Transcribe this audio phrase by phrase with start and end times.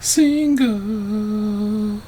[0.00, 2.00] single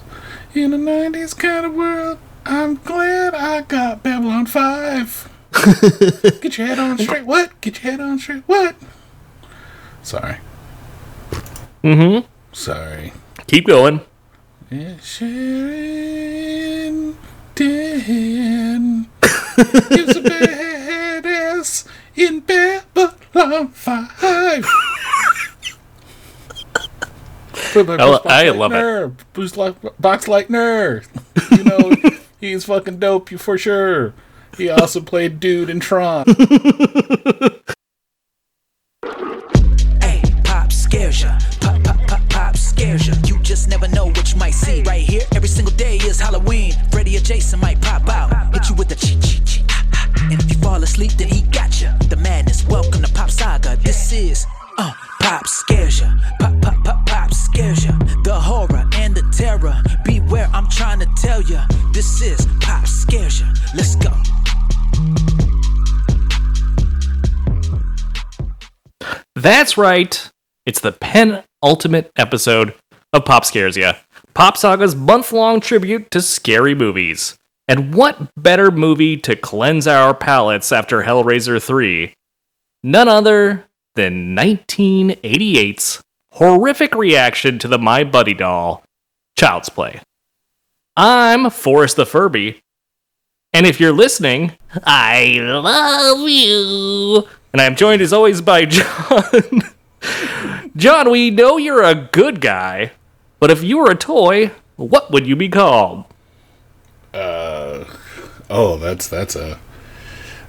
[0.54, 2.18] in a 90s kind of world.
[2.44, 5.28] I'm glad I got Babylon 5.
[6.40, 7.24] Get your head on straight.
[7.24, 7.60] What?
[7.60, 8.42] Get your head on straight.
[8.46, 8.76] What?
[10.02, 10.36] Sorry.
[11.84, 12.26] Mm-hmm.
[12.52, 13.12] Sorry.
[13.46, 14.00] Keep going.
[14.70, 17.16] Yeah, Sharon
[17.54, 19.08] Dan
[19.90, 24.66] is a badass in Babylon 5.
[27.72, 29.32] Put my I lo- Bruce Boxleitner, love it.
[29.32, 31.56] Boost Li- Boxleitner.
[31.56, 34.12] You know, he's fucking dope, you for sure.
[34.56, 36.24] He also played Dude in Tron.
[40.02, 41.38] Hey, pop scares ya.
[41.60, 43.14] Pop, pop, pop, pop scares ya.
[43.26, 44.82] You just never know what you might see.
[44.82, 46.72] Right here, every single day is Halloween.
[46.90, 48.52] Freddy or Jason might pop out.
[48.54, 50.24] Hit you with the chi chi chi.
[50.32, 51.96] And if you fall asleep, then he got ya.
[52.08, 52.66] The madness.
[52.66, 53.76] Welcome to Pop Saga.
[53.76, 54.46] This is
[54.78, 56.12] uh, Pop scares ya.
[56.40, 57.92] Pop, pop, pop, pop scares ya.
[58.24, 59.80] The horror and the terror.
[60.04, 61.66] Beware, I'm trying to tell ya.
[61.92, 63.46] This is Pop scares ya.
[63.74, 64.10] Let's go.
[69.36, 70.30] That's right.
[70.66, 72.74] It's the penultimate episode
[73.12, 73.94] of Pop Scares Ya,
[74.34, 77.36] Pop Saga's month long tribute to scary movies.
[77.66, 82.12] And what better movie to cleanse our palates after Hellraiser 3?
[82.82, 86.02] None other than 1988's
[86.32, 88.82] horrific reaction to the My Buddy doll,
[89.36, 90.00] Child's Play.
[90.96, 92.60] I'm Forrest the Furby,
[93.52, 94.52] and if you're listening,
[94.84, 97.26] I love you.
[97.52, 99.62] And I'm joined as always by John.
[100.76, 102.92] John, we know you're a good guy,
[103.40, 106.04] but if you were a toy, what would you be called?
[107.12, 107.84] Uh,
[108.48, 109.58] oh, that's that's a.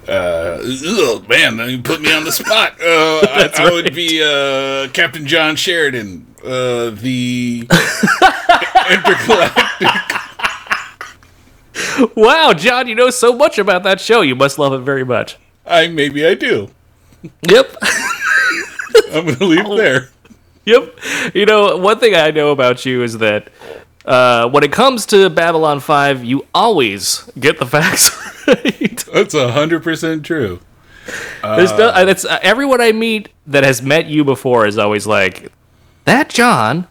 [0.08, 2.72] Uh, ugh, man, you put me on the spot.
[2.80, 2.84] Uh,
[3.22, 7.60] I, I would be uh, Captain John Sheridan, uh, the
[8.90, 9.88] intergalactic.
[12.16, 14.22] Wow, John, you know so much about that show.
[14.22, 15.36] You must love it very much.
[15.64, 16.68] I maybe I do.
[17.48, 17.76] Yep.
[19.12, 20.08] I'm gonna leave it there.
[20.64, 20.98] Yep.
[21.34, 23.48] You know, one thing I know about you is that
[24.04, 28.10] uh, when it comes to Babylon 5, you always get the facts
[28.46, 29.04] right.
[29.12, 30.60] That's a hundred percent true.
[31.42, 35.06] There's no, uh, it's, uh, everyone I meet that has met you before is always
[35.06, 35.50] like,
[36.04, 36.86] that John,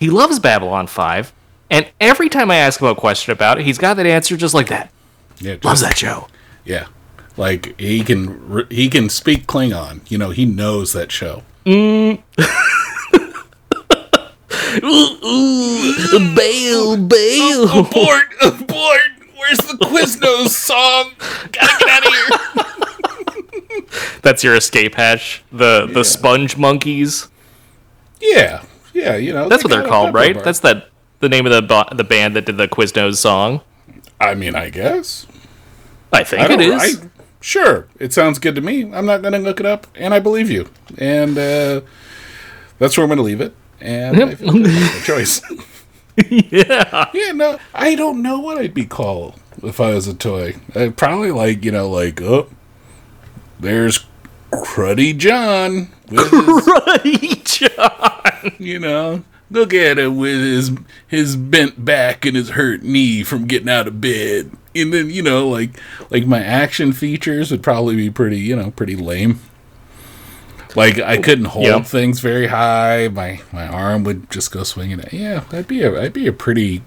[0.00, 1.32] he loves Babylon 5.
[1.70, 4.54] And every time I ask him a question about it, he's got that answer just
[4.54, 4.90] like that.
[5.38, 6.28] Yeah, just- Loves that show.
[6.64, 6.86] Yeah,
[7.36, 10.08] like he can he can speak Klingon.
[10.10, 11.42] You know, he knows that show.
[16.34, 17.78] Bail, bail.
[17.78, 18.24] Abort!
[18.42, 19.00] Abort!
[19.36, 21.12] Where's the Quiznos song?
[21.52, 23.82] Gotta get out of here.
[24.22, 25.42] That's your escape hatch.
[25.52, 27.28] The the sponge monkeys.
[28.20, 28.62] Yeah,
[28.94, 29.16] yeah.
[29.16, 30.34] You know, That's they what they're called, right?
[30.34, 30.42] bar.
[30.44, 30.88] That's that
[31.20, 33.60] the name of the bo- the band that did the Quiznos song.
[34.20, 35.26] I mean, I guess.
[36.12, 36.72] I think I it.
[36.72, 37.08] I-
[37.40, 38.82] sure, it sounds good to me.
[38.92, 40.70] I'm not gonna look it up, and I believe you.
[40.96, 41.80] And uh,
[42.78, 43.54] that's where I'm gonna leave it.
[43.80, 44.52] And I feel
[45.04, 45.42] choice.
[46.30, 47.10] yeah.
[47.14, 50.56] Yeah, no, I don't know what I'd be called if I was a toy.
[50.74, 52.48] I'd probably like, you know, like, oh,
[53.60, 54.04] there's
[54.52, 58.52] Cruddy John with his, John.
[58.58, 60.72] you know, look at him with his
[61.06, 64.50] his bent back and his hurt knee from getting out of bed.
[64.74, 65.80] And then, you know, like
[66.10, 69.40] like my action features would probably be pretty, you know, pretty lame.
[70.74, 71.82] Like I couldn't hold Yeah.
[71.82, 73.08] things very high.
[73.08, 75.02] My my arm would just go swinging.
[75.12, 76.82] Yeah, that'd be a that'd be a pretty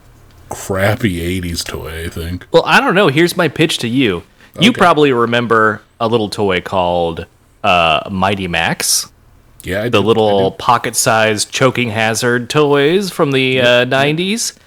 [0.49, 2.05] crappy '80s toy.
[2.05, 2.45] I think.
[2.51, 3.07] Well, I don't know.
[3.07, 4.23] Here's my pitch to you.
[4.59, 7.27] You probably remember a little toy called
[7.63, 9.11] uh, Mighty Max.
[9.63, 14.57] Yeah, I The do- little pocket-sized choking hazard toys from the uh, 90s.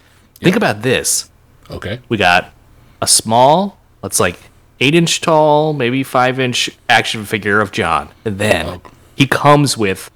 [0.41, 1.29] Think about this.
[1.71, 2.01] Okay.
[2.09, 2.53] We got
[3.03, 4.39] a small, let's like
[4.79, 8.11] eight inch tall, maybe five inch action figure of John.
[8.25, 8.83] And then Oh.
[9.21, 10.11] He comes with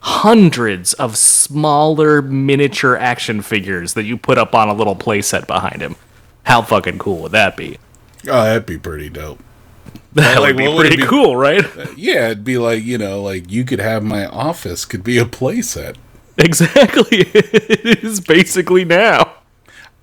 [0.00, 5.80] hundreds of smaller miniature action figures that you put up on a little playset behind
[5.80, 5.96] him.
[6.42, 7.78] How fucking cool would that be?
[8.26, 9.42] Oh, that'd be pretty dope.
[10.12, 11.06] That like, would be it pretty be?
[11.06, 11.64] cool, right?
[11.78, 15.16] Uh, yeah, it'd be like you know, like you could have my office could be
[15.18, 15.96] a playset.
[16.38, 17.06] Exactly.
[17.34, 19.37] it is basically now.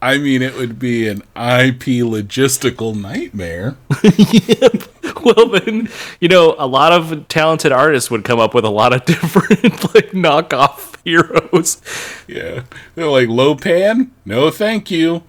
[0.05, 3.75] I mean, it would be an IP logistical nightmare.
[5.23, 8.93] Well, then, you know, a lot of talented artists would come up with a lot
[8.93, 9.63] of different,
[9.95, 11.81] like, knockoff heroes.
[12.27, 14.11] Yeah, they're like low pan.
[14.23, 15.23] No, thank you.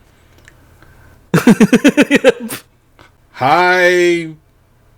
[3.32, 4.34] High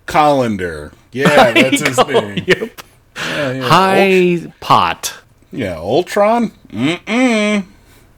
[0.05, 0.91] Colander.
[1.13, 2.43] Yeah, that's his name.
[2.45, 2.81] Yep.
[3.15, 3.69] Yeah, yeah.
[3.69, 5.19] High pot.
[5.49, 6.51] Yeah, Ultron?
[6.69, 7.65] Mm-mm.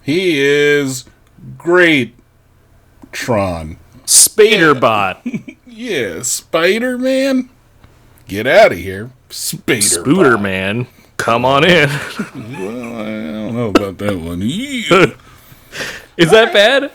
[0.02, 1.06] He is
[1.58, 2.16] great
[3.12, 3.78] Tron.
[4.06, 5.58] Spaderbot.
[5.74, 7.50] Yeah, Spider-Man?
[8.28, 9.10] Get out of here.
[9.30, 10.86] Spider Spooder Man.
[11.18, 11.90] Come on in.
[12.36, 14.42] Well, I don't know about that one.
[14.44, 15.14] Yeah.
[16.18, 16.92] Is that bad?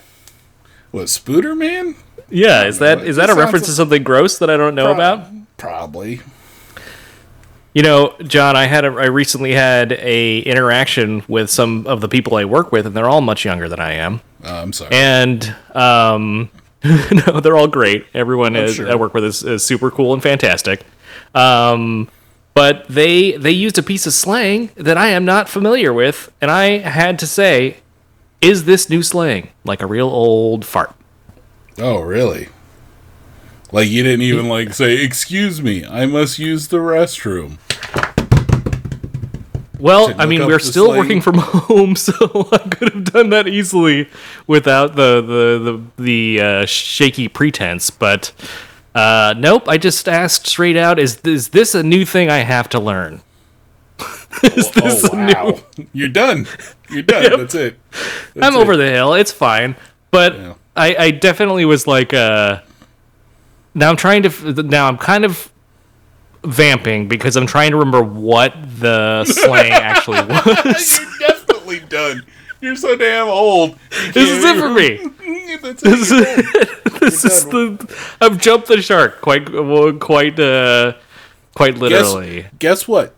[0.93, 1.97] what, Spooder Man?
[2.29, 4.75] Yeah, is that It is that a sounds reference to something gross that I don't
[4.75, 5.27] know about?
[5.57, 6.21] Probably.
[7.77, 12.09] You know, John, I had a, I recently had a interaction with some of the
[12.09, 14.23] people I work with, and they're all much younger than I am.
[14.43, 14.93] Uh, I'm sorry.
[14.95, 16.49] And um,
[16.85, 18.07] no, they're all great.
[18.15, 18.91] Everyone is, sure.
[18.91, 20.87] I work with is, is super cool and fantastic.
[21.35, 22.09] Um,
[22.55, 26.51] but they they used a piece of slang that I am not familiar with, and
[26.51, 27.77] I had to say,
[28.41, 30.95] "Is this new slang like a real old fart?"
[31.77, 32.49] oh, really?
[33.71, 37.59] Like you didn't even like say, "Excuse me, I must use the restroom."
[39.79, 40.99] Well, I mean, we're still slang.
[40.99, 42.13] working from home, so
[42.53, 44.09] I could have done that easily
[44.47, 47.91] without the the the, the uh, shaky pretense.
[47.91, 48.33] But
[48.95, 52.69] uh, nope, I just asked straight out: Is is this a new thing I have
[52.71, 53.23] to learn?
[54.43, 55.27] is this oh a
[55.79, 55.87] new?
[55.93, 56.47] You're done.
[56.91, 57.41] You're done.
[57.41, 57.79] That's it.
[58.35, 58.59] That's I'm it.
[58.61, 59.15] over the hill.
[59.15, 59.77] It's fine,
[60.11, 60.55] but Yeah.
[60.77, 62.61] I, I definitely was like, uh,
[63.75, 64.63] now I'm trying to.
[64.63, 65.51] Now I'm kind of
[66.47, 70.99] vamping because I'm trying to remember what the slang actually was.
[70.99, 72.25] You're definitely done.
[72.61, 73.79] You're so damn old.
[74.13, 75.57] This is it for me.
[75.63, 75.83] That's.
[75.83, 76.11] This is,
[77.01, 80.95] this is the I've jumped the shark quite well, quite uh
[81.55, 82.43] quite literally.
[82.43, 83.15] Guess, guess what?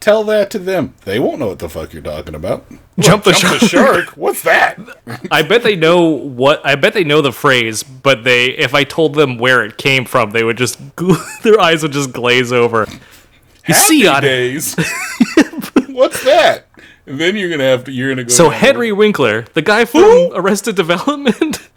[0.00, 0.94] Tell that to them.
[1.04, 2.64] They won't know what the fuck you're talking about.
[2.98, 3.60] Jump the Jump shark.
[3.60, 4.08] the shark?
[4.16, 4.78] What's that?
[5.30, 8.84] I bet they know what I bet they know the phrase, but they if I
[8.84, 10.78] told them where it came from, they would just
[11.42, 12.86] their eyes would just glaze over.
[13.66, 14.74] You see, Happy on days.
[15.88, 16.66] What's that?
[17.06, 17.92] And then you're gonna have to.
[17.92, 18.28] You're gonna go.
[18.32, 20.30] so Henry Winkler, the guy from?
[20.34, 21.68] Arrested Development,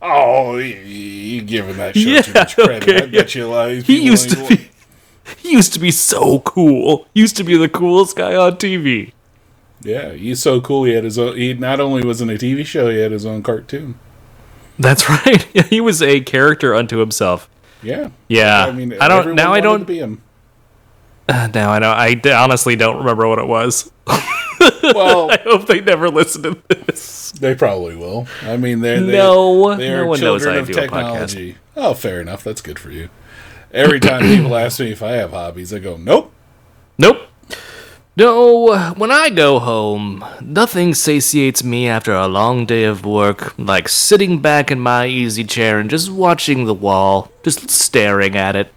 [0.00, 2.82] Oh, you- you giving that show too much credit.
[2.82, 4.68] okay, I bet you a lot of these he used to be
[5.42, 7.06] used to be so cool.
[7.14, 9.12] Used to be the coolest guy on TV.
[9.82, 10.84] Yeah, he's so cool.
[10.84, 11.36] He had his own.
[11.36, 13.98] He not only was in a TV show, he had his own cartoon.
[14.78, 15.42] That's right.
[15.68, 17.48] he was a character unto himself.
[17.82, 18.10] Yeah.
[18.28, 19.52] Yeah, I mean, I don't now.
[19.52, 20.22] I don't be him.
[21.28, 21.70] now.
[21.72, 21.90] I know.
[21.90, 23.90] I d- honestly don't remember what it was.
[24.94, 27.32] Well, I hope they never listen to this.
[27.32, 28.28] they probably will.
[28.42, 30.74] I mean, they're they, No, they no one knows I do a podcast.
[30.74, 31.56] technology.
[31.74, 32.44] Oh, fair enough.
[32.44, 33.08] That's good for you.
[33.72, 36.32] Every time people ask me if I have hobbies, I go, "Nope."
[36.98, 37.22] Nope.
[38.14, 43.88] No, when I go home, nothing satiates me after a long day of work like
[43.88, 48.70] sitting back in my easy chair and just watching the wall, just staring at it.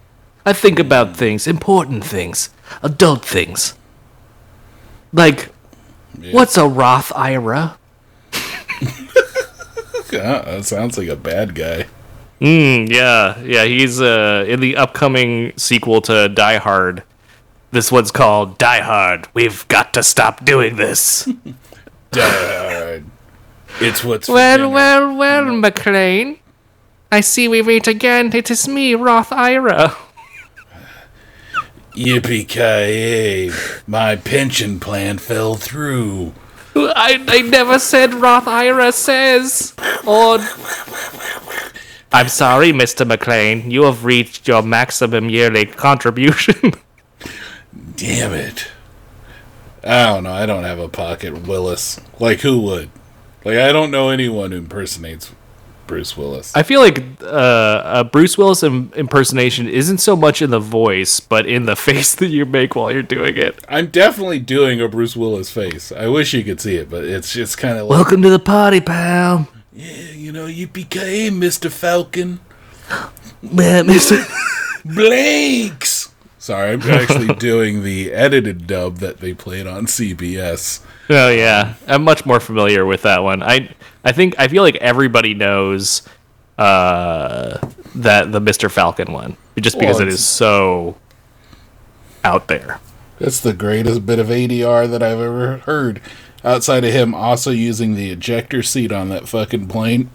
[0.46, 2.50] I think about things, important things,
[2.82, 3.74] adult things.
[5.12, 5.50] Like,
[6.32, 7.78] what's a Roth IRA?
[10.14, 11.88] Uh, that sounds like a bad guy.
[12.42, 17.04] Mm, yeah, yeah, he's uh, in the upcoming sequel to Die Hard.
[17.72, 19.28] This one's called Die Hard.
[19.34, 21.28] We've got to stop doing this.
[22.12, 23.06] Dad.
[23.80, 24.70] It's what's for Well, dinner.
[24.70, 26.40] well, well, McClane.
[27.12, 28.34] I see we meet again.
[28.36, 29.96] It is me, Roth Ira.
[31.96, 33.52] Yippee ki
[33.88, 36.34] My pension plan fell through.
[36.76, 39.74] I, I never said Roth Ira says.
[40.06, 40.40] Or.
[42.16, 43.06] I'm sorry, Mr.
[43.06, 43.70] McClane.
[43.70, 46.72] You have reached your maximum yearly contribution.
[47.98, 48.70] Damn it.
[49.84, 50.32] I don't know.
[50.32, 52.00] I don't have a pocket Willis.
[52.18, 52.90] Like, who would?
[53.44, 55.34] Like, I don't know anyone who impersonates
[55.88, 56.56] Bruce Willis.
[56.56, 61.20] I feel like uh, a Bruce Willis im- impersonation isn't so much in the voice,
[61.20, 63.62] but in the face that you make while you're doing it.
[63.68, 65.92] I'm definitely doing a Bruce Willis face.
[65.92, 68.40] I wish you could see it, but it's just kind of like, Welcome to the
[68.40, 69.50] party, pal.
[69.76, 71.70] Yeah, you know, you became Mr.
[71.72, 72.40] Falcon.
[73.42, 74.24] Man, Mr.
[74.86, 76.12] Blanks!
[76.40, 80.84] Sorry, I'm actually doing the edited dub that they played on CBS.
[81.10, 83.42] Oh yeah, I'm much more familiar with that one.
[83.44, 86.04] I I think I feel like everybody knows
[86.60, 87.58] uh,
[87.96, 88.70] that the Mr.
[88.72, 90.98] Falcon one, just because Well, it's- so
[92.24, 92.80] out there.
[93.20, 96.02] That's the greatest bit of ADR that I've ever heard.
[96.46, 100.12] Outside of him also using the ejector seat on that fucking plane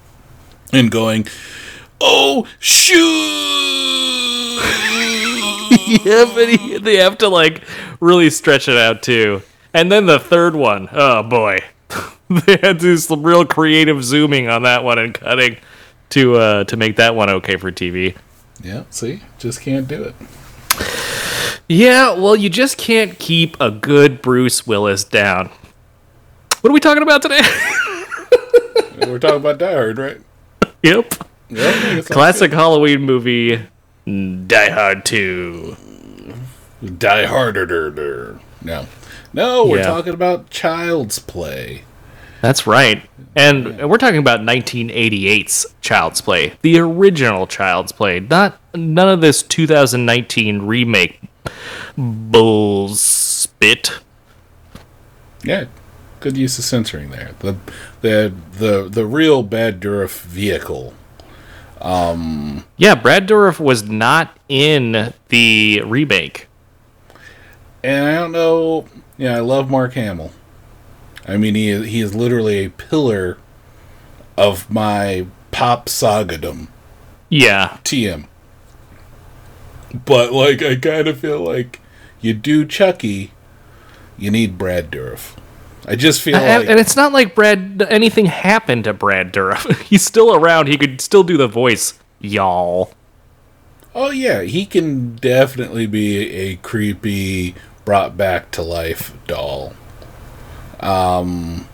[0.72, 1.26] and going,
[2.00, 3.00] "Oh shoot!"
[6.04, 7.64] yeah, but he, they have to like
[7.98, 9.42] really stretch it out too.
[9.74, 11.58] And then the third one, oh boy,
[12.30, 15.56] they had to do some real creative zooming on that one and cutting
[16.10, 18.16] to uh, to make that one okay for TV.
[18.62, 20.14] yeah, see, just can't do it.
[21.68, 25.50] Yeah, well, you just can't keep a good Bruce Willis down.
[26.60, 27.40] What are we talking about today?
[29.08, 30.20] We're talking about Die Hard, right?
[30.82, 31.14] yep.
[31.48, 33.60] Yeah, Classic Halloween movie,
[34.06, 35.76] Die Hard 2.
[36.98, 38.38] Die Harder.
[38.62, 38.86] No,
[39.32, 39.82] no, we're Yeah.
[39.84, 41.82] talking about Child's Play.
[42.40, 43.02] That's right.
[43.34, 49.42] And we're talking about 1988's Child's Play, the original Child's Play, not none of this
[49.42, 51.20] 2019 remake
[51.98, 53.98] bullspit.
[55.42, 55.64] Yeah,
[56.20, 57.32] good use of censoring there.
[57.40, 57.56] The
[58.00, 60.94] the the the real Brad Dourif vehicle.
[61.80, 66.46] Um, Yeah, Brad Dourif was not in the remake.
[67.82, 68.86] And I don't know.
[69.16, 70.32] Yeah, I love Mark Hamill.
[71.26, 73.38] I mean, he is, he is literally a pillar
[74.36, 76.68] of my pop sagadom.
[77.30, 78.26] Yeah, TM.
[80.04, 81.80] But like, I kind of feel like
[82.20, 83.32] you do Chucky,
[84.18, 85.36] you need Brad Dourif.
[85.86, 89.80] I just feel and, like and it's not like Brad anything happened to Brad Dourif.
[89.82, 90.68] He's still around.
[90.68, 92.92] He could still do the voice, y'all.
[93.94, 99.72] Oh yeah, he can definitely be a creepy, brought back to life doll.
[100.80, 101.68] Um,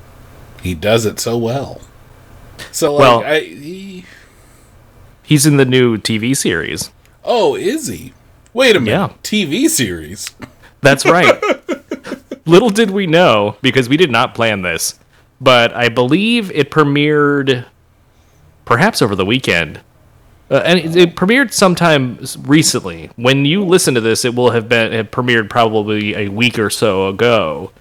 [0.63, 1.81] he does it so well.
[2.73, 4.05] So like, Well- I he,
[5.23, 6.91] He's in the new TV series.
[7.25, 8.13] oh, is he?
[8.55, 9.17] Wait a minute, Yeah.
[9.23, 10.31] TV series.
[10.81, 11.43] That's right.
[12.47, 14.99] Little did we know, because we did not plan this,
[15.41, 17.67] but I believe it premiered
[18.65, 19.81] perhaps over the weekend.
[20.49, 23.11] Uh, and it, it premiered sometime recently.
[23.17, 26.71] When you listen to this, it will have been it premiered probably a week or
[26.71, 27.73] so ago.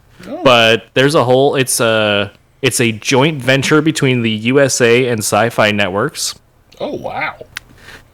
[0.43, 2.31] But there's a whole it's a
[2.63, 6.39] it's a joint venture between the USA and Sci-Fi Networks.
[6.79, 7.37] Oh wow.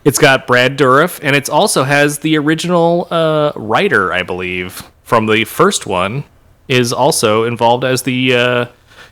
[0.03, 5.27] It's got Brad Dourif, and it also has the original uh, writer, I believe, from
[5.27, 6.23] the first one,
[6.71, 8.33] is also involved as the.
[8.35, 8.65] Uh,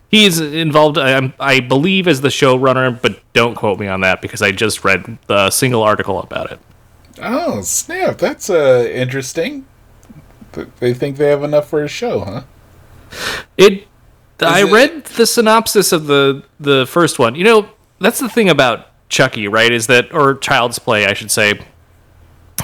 [0.10, 4.42] he's involved, I, I believe, as the showrunner, but don't quote me on that because
[4.42, 6.60] I just read the single article about it.
[7.22, 8.18] Oh snap!
[8.18, 9.66] That's uh interesting.
[10.80, 13.42] They think they have enough for a show, huh?
[13.58, 13.88] It.
[14.40, 17.36] I it- read the synopsis of the the first one.
[17.36, 19.72] You know, that's the thing about Chucky, right?
[19.72, 21.60] Is that or Child's Play, I should say,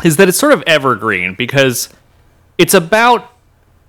[0.06, 1.90] is that it's sort of evergreen because
[2.58, 3.30] it's about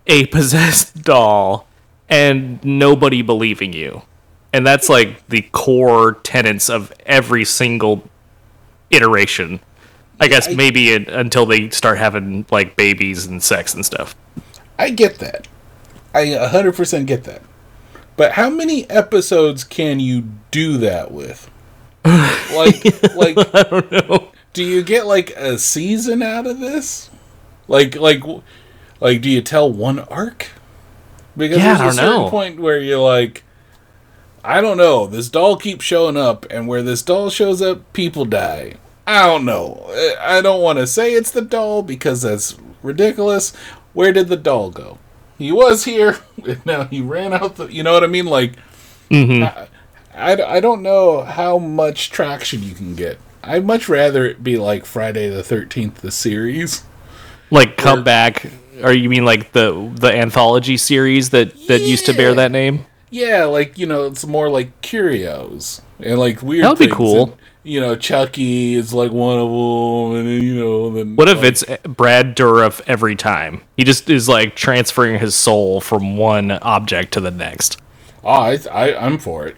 [0.07, 1.67] a possessed doll
[2.09, 4.03] and nobody believing you.
[4.53, 8.09] And that's like the core tenets of every single
[8.91, 9.61] iteration.
[10.19, 14.17] I guess maybe in, until they start having like babies and sex and stuff.
[14.79, 15.47] I get that.
[16.15, 17.43] I 100% get that.
[18.17, 21.51] But how many episodes can you do that with?
[22.05, 22.85] like
[23.15, 24.29] like I don't know.
[24.53, 27.11] Do you get like a season out of this?
[27.69, 28.23] Like like
[29.01, 30.49] like do you tell one arc?
[31.37, 32.31] Because Yeah, there's a certain know.
[32.31, 33.43] point where you're like
[34.45, 35.07] I don't know.
[35.09, 38.75] This doll keeps showing up and where this doll shows up, people die.
[39.05, 39.85] I don't know.
[40.21, 43.53] I- don't want to say it's the doll because that's ridiculous.
[43.93, 44.99] Where did the doll go?
[45.37, 46.19] He was here.
[46.65, 47.57] Now he ran out.
[47.57, 48.27] The, you know what I mean?
[48.27, 48.53] Like,
[49.11, 49.43] mm-hmm.
[49.43, 49.69] I,
[50.15, 53.19] I, I don't know how much traction you can get.
[53.43, 56.85] I'd much rather it be like Friday the 13th, the series.
[57.51, 58.47] Like come back
[58.83, 62.87] or you mean like the the anthology series that that used to bear that name?
[63.11, 67.23] Yeah, like, you know, it's more like curios and like weird That would be cool.
[67.25, 70.27] And, you know, Chucky is like one of them.
[70.27, 71.17] And you know, then.
[71.17, 73.63] What if like, it's Brad Dourif every time?
[73.77, 77.81] He just is like transferring his soul from one object to the next.
[78.25, 79.57] Oh, I, I, I'm for it.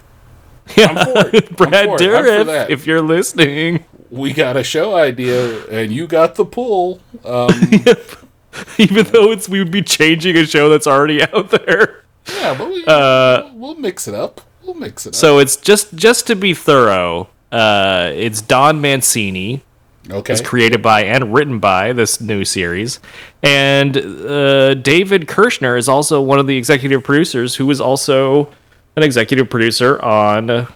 [0.76, 1.56] I'm for it.
[1.56, 2.00] Brad for it.
[2.00, 2.70] Dourif, that.
[2.70, 7.00] if you're listening, we got a show idea and you got the pull.
[7.25, 7.48] Um,
[8.78, 12.05] even though it's we would be changing a show that's already out there.
[12.35, 14.40] yeah, but we, Uh, we'll, we'll mix it up.
[14.62, 15.14] We'll mix it up.
[15.14, 17.28] So it's just just to be thorough.
[17.50, 19.62] Uh, it's Don Mancini,
[20.11, 20.35] okay.
[20.35, 23.00] It's created by and written by this new series.
[23.43, 28.52] And uh, David Kirschner is also one of the executive producers, who is also
[28.97, 30.67] an executive producer on uh,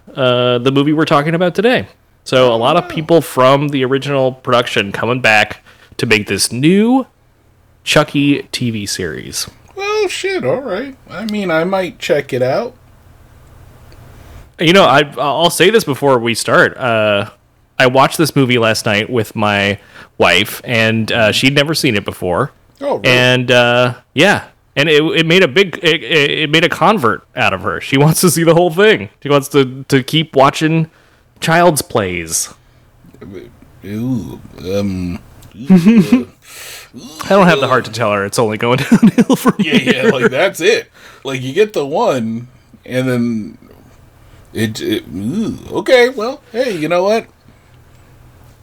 [0.59, 1.88] the movie we're talking about today.
[2.25, 5.62] So a lot of people from the original production coming back
[5.99, 7.07] to make this new
[7.84, 9.48] Chucky TV series.
[9.74, 10.44] Well, shit.
[10.44, 10.96] All right.
[11.08, 12.74] I mean, I might check it out.
[14.58, 16.76] You know, I, I'll say this before we start.
[16.76, 17.30] Uh,
[17.78, 19.80] I watched this movie last night with my
[20.18, 22.52] wife, and uh, she'd never seen it before.
[22.80, 23.08] Oh, really?
[23.08, 27.52] and uh, yeah, and it, it made a big it, it made a convert out
[27.52, 27.80] of her.
[27.80, 29.08] She wants to see the whole thing.
[29.22, 30.90] She wants to to keep watching
[31.40, 32.54] child's plays.
[33.84, 35.20] Ooh, um,
[35.56, 36.28] ooh,
[36.94, 40.04] I don't have the heart to tell her it's only going downhill from yeah, here.
[40.04, 40.90] yeah, like that's it.
[41.25, 42.49] Like you get the one,
[42.84, 43.58] and then
[44.52, 44.80] it.
[44.80, 47.28] it ooh, okay, well, hey, you know what?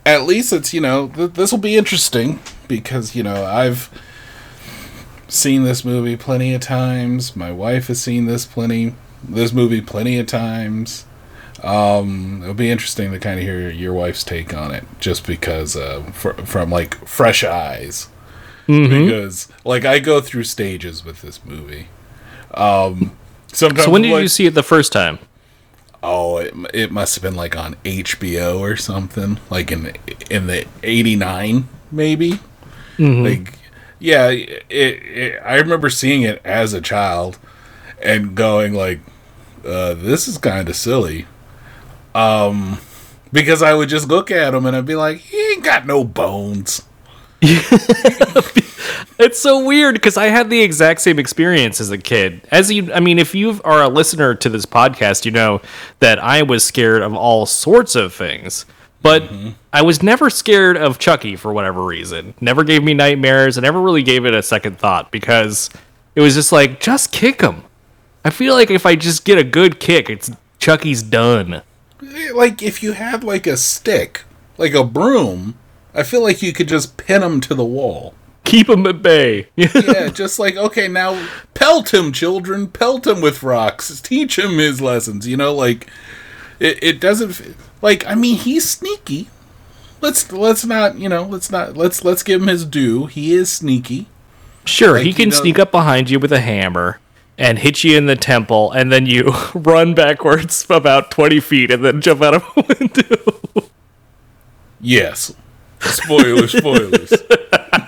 [0.05, 3.89] At least it's you know th- this will be interesting because you know I've
[5.27, 7.35] seen this movie plenty of times.
[7.35, 8.93] My wife has seen this plenty
[9.27, 11.05] this movie plenty of times.
[11.63, 15.75] Um, it'll be interesting to kind of hear your wife's take on it, just because
[15.75, 18.07] uh, fr- from like fresh eyes
[18.69, 21.87] because like I go through stages with this movie.
[22.53, 25.19] Um, sometimes So when did like, you see it the first time?
[26.01, 29.93] Oh, it, it must have been like on HBO or something, like in
[30.29, 32.39] in the '89 maybe.
[33.23, 33.53] Like,
[33.99, 37.37] yeah, it, it, I remember seeing it as a child
[38.01, 38.99] and going like,
[39.65, 41.25] uh, "This is kind of silly."
[42.15, 42.79] Um,
[43.31, 46.03] because I would just look at him and I'd be like, "He ain't got no
[46.03, 46.83] bones."
[49.19, 52.39] It's so weird because I had the exact same experience as a kid.
[52.51, 55.61] As you, I mean, if you are a listener to this podcast, you know
[55.99, 58.65] that I was scared of all sorts of things,
[59.01, 59.49] but mm-hmm.
[59.73, 62.33] I was never scared of Chucky for whatever reason.
[62.39, 63.57] Never gave me nightmares.
[63.57, 65.69] I never really gave it a second thought because
[66.15, 67.65] it was just like, just kick him.
[68.23, 71.61] I feel like if I just get a good kick, it's Chucky's done.
[72.33, 74.23] like if you have like a stick,
[74.57, 75.55] like a broom,
[75.93, 78.13] I feel like you could just pin him to the wall.
[78.45, 79.47] Keep him at bay.
[79.55, 84.81] Yeah, just like okay, now pelt him, children, pelt him with rocks, teach him his
[84.81, 85.27] lessons.
[85.27, 85.87] You know, like
[86.59, 88.05] it, it doesn't like.
[88.07, 89.29] I mean, he's sneaky.
[90.01, 93.05] Let's let's not you know let's not let's let's give him his due.
[93.07, 94.07] He is sneaky.
[94.65, 96.99] Sure, Like, he you can know- sneak up behind you with a hammer
[97.37, 101.83] and hit you in the temple, and then you run backwards about 20 feet and
[101.83, 103.69] then jump out of a window.
[104.81, 105.33] Yes.
[105.81, 107.13] Spoilers, spoilers.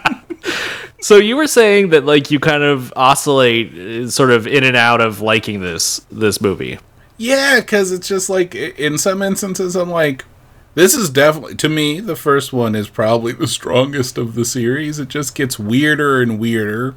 [1.01, 4.77] so you were saying that like you kind of oscillate uh, sort of in and
[4.77, 6.79] out of liking this this movie.
[7.17, 10.25] Yeah, because it's just like in some instances, I'm like,
[10.73, 14.99] this is definitely to me the first one is probably the strongest of the series.
[14.99, 16.95] It just gets weirder and weirder,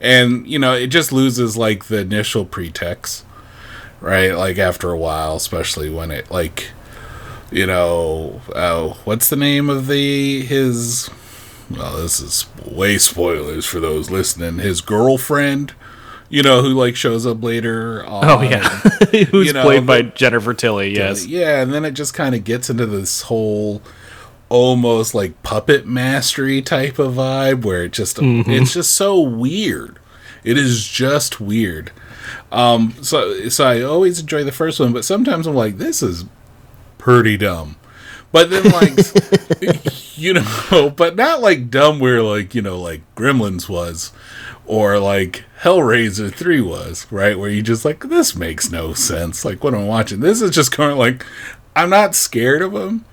[0.00, 3.24] and you know it just loses like the initial pretext,
[4.00, 4.32] right?
[4.32, 6.70] Like after a while, especially when it like,
[7.52, 11.10] you know, oh, what's the name of the his?
[11.70, 14.58] Well, this is way spoilers for those listening.
[14.58, 15.74] His girlfriend.
[16.28, 18.06] You know who like shows up later?
[18.06, 18.66] On, Oh yeah,
[19.30, 20.94] who's you know, played by Jennifer Tilly?
[20.94, 21.26] Yes.
[21.26, 23.82] yeah, and then it just kind of gets into this whole
[24.48, 29.98] almost like puppet mastery type of vibe where it just it's just so weird.
[30.42, 31.92] It is just weird.
[32.50, 36.24] Um so so I always enjoy the first one, but sometimes I'm like this is
[37.02, 37.74] pretty dumb.
[38.30, 38.96] But then like
[40.16, 44.12] you know, but not like dumb where like, you know, like Gremlins was
[44.66, 47.36] or like Hellraiser 3 was, right?
[47.36, 49.44] Where you just like, this makes no sense.
[49.44, 50.20] Like, what am I watching?
[50.20, 51.26] This is just kind of like,
[51.74, 53.04] I'm not scared of them,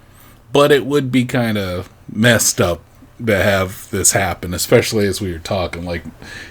[0.53, 2.83] but it would be kind of messed up
[3.25, 5.83] to have this happen, especially as we were talking.
[5.83, 6.03] Like,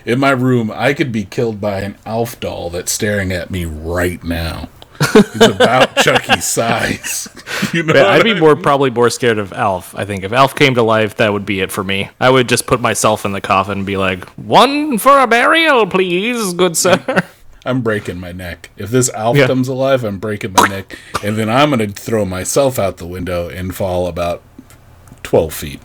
[0.05, 3.65] in my room, I could be killed by an Alf doll that's staring at me
[3.65, 4.69] right now.
[5.01, 7.29] It's about Chucky's size.
[7.73, 9.95] You know, I'd be I more probably more scared of Alf.
[9.97, 12.09] I think if Alf came to life, that would be it for me.
[12.21, 15.85] I would just put myself in the coffin and be like, "One for a burial,
[15.87, 17.23] please, good sir."
[17.67, 18.71] I'm breaking my neck.
[18.77, 19.49] If this Alf Yeah.
[19.49, 23.49] comes alive, I'm breaking my neck, and then I'm gonna throw myself out the window
[23.49, 24.43] and fall about
[25.25, 25.81] twelve feet.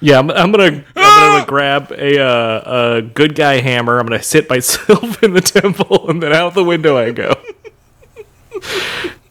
[0.00, 3.98] Yeah, I'm, I'm gonna I'm gonna grab a uh, a good guy hammer.
[3.98, 7.34] I'm gonna sit myself in the temple, and then out the window I go.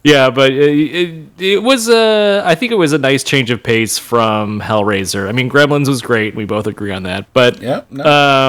[0.04, 2.42] Yeah, but it, it, it was a.
[2.46, 5.28] I think it was a nice change of pace from Hellraiser.
[5.28, 6.36] I mean, Gremlins was great.
[6.36, 7.32] We both agree on that.
[7.34, 8.04] But Yeah, no,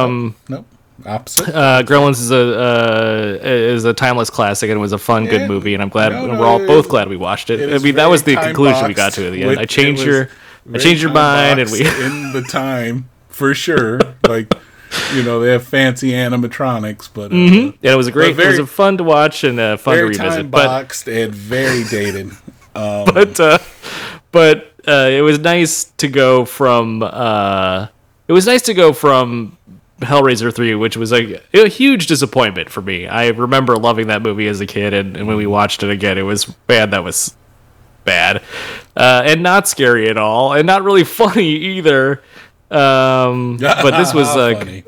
[0.04, 0.64] um, no,
[1.06, 1.48] opposite.
[1.54, 5.30] uh, Gremlins is a uh, is a timeless classic, and it was a fun, Yeah.
[5.32, 5.74] good movie.
[5.74, 7.74] And I'm glad No, we're all both glad we watched it.
[7.74, 9.58] I mean, that was the conclusion we got to at the end.
[9.58, 10.28] I changed your
[10.72, 13.98] I changed your mind, and we in the time for sure.
[14.26, 14.52] Like
[15.14, 18.34] you know, they have fancy animatronics, but uh, Yeah, it was a great.
[18.36, 20.30] very- it was a fun to watch and uh, fun to very revisit.
[20.42, 22.30] time But boxed and very dated.
[22.74, 23.58] but uh,
[24.32, 27.02] but uh, it was nice to go from.
[27.02, 27.88] Uh,
[28.28, 29.56] it was nice to go from
[30.00, 33.06] Hellraiser three, which was a, a huge disappointment for me.
[33.06, 36.18] I remember loving that movie as a kid, and, and when we watched it again,
[36.18, 36.92] it was bad.
[36.92, 37.34] That was
[38.04, 38.42] bad,
[38.96, 42.22] uh, and not scary at all, and not really funny either.
[42.70, 44.86] Um, but this was like.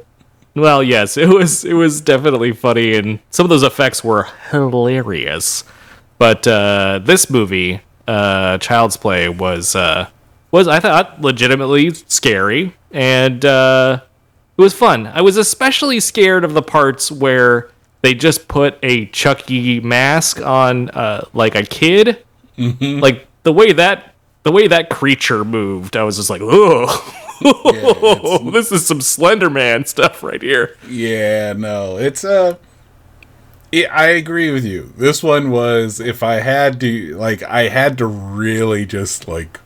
[0.56, 5.62] Well, yes, it was it was definitely funny, and some of those effects were hilarious.
[6.18, 10.08] But uh, this movie, uh, Child's Play, was uh,
[10.50, 14.00] was I thought legitimately scary and uh,
[14.56, 15.06] it was fun.
[15.06, 17.70] I was especially scared of the parts where
[18.02, 22.24] they just put a Chucky mask on uh, like a kid.
[23.00, 26.86] Like the way that the way that creature moved, I was just like, oh,
[27.42, 30.76] it's- this is some Slender Man stuff right here.
[30.88, 32.56] Yeah, no, it's uh
[33.72, 34.92] yeah, I agree with you.
[34.96, 39.60] This one was if I had to like I had to really just like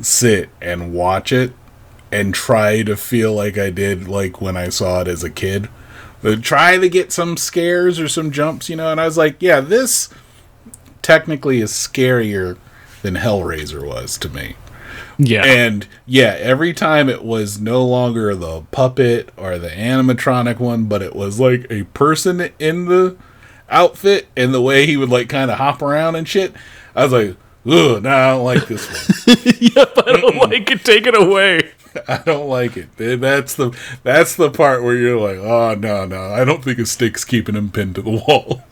[0.00, 1.52] sit and watch it
[2.12, 5.68] and try to feel like I did like when I saw it as a kid.
[6.22, 9.36] But try to get some scares or some jumps, you know, and I was like,
[9.40, 10.10] yeah, this
[11.00, 12.58] technically is scarier
[13.00, 14.56] than Hellraiser was to me.
[15.22, 20.84] Yeah, And yeah, every time it was no longer the puppet or the animatronic one,
[20.86, 23.18] but it was like a person in the
[23.68, 26.54] outfit and the way he would like kind of hop around and shit.
[26.96, 29.36] I was like, ugh, no, I don't like this one.
[29.60, 30.84] yep, I don't like it.
[30.84, 31.70] Take it away.
[32.08, 32.88] I don't like it.
[32.96, 36.86] That's the that's the part where you're like, oh no, no, I don't think a
[36.86, 38.62] stick's keeping him pinned to the wall.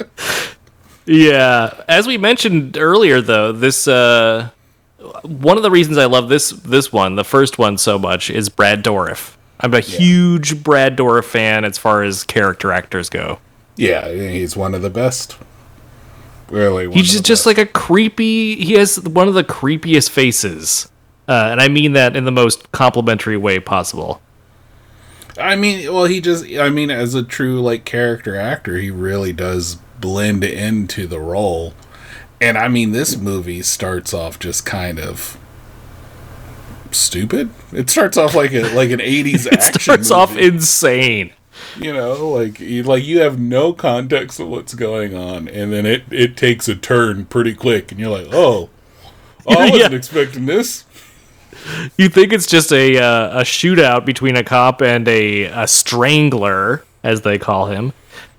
[1.08, 4.50] Yeah, as we mentioned earlier, though, this uh,
[5.22, 8.50] one of the reasons I love this this one, the first one, so much is
[8.50, 9.36] Brad Dourif.
[9.58, 13.38] I'm a huge Brad Dourif fan as far as character actors go.
[13.76, 15.38] yeah, he's one of the best.
[16.50, 18.56] Really, one He's just, just like a creepy.
[18.56, 20.90] He has one of the creepiest faces,
[21.26, 24.20] uh, and I mean that in the most complimentary way possible.
[25.38, 29.32] I mean, well, he just, I mean, as a true, like, character actor, he really
[29.32, 31.74] does blend into the role.
[32.40, 35.36] And I mean, this movie starts off just kind of
[36.90, 37.50] stupid.
[37.72, 41.32] It starts off like a like an 80s It starts off insane.
[41.78, 45.84] you know, like you like you have no context of what's going on and then
[45.86, 48.70] it it takes a turn pretty quick and you're like, "Oh,
[49.46, 49.96] oh I wasn't Yeah.
[49.98, 50.84] expecting this."
[51.96, 56.84] You think it's just a uh, a shootout between a cop and a, a strangler,
[57.02, 57.92] as they call him.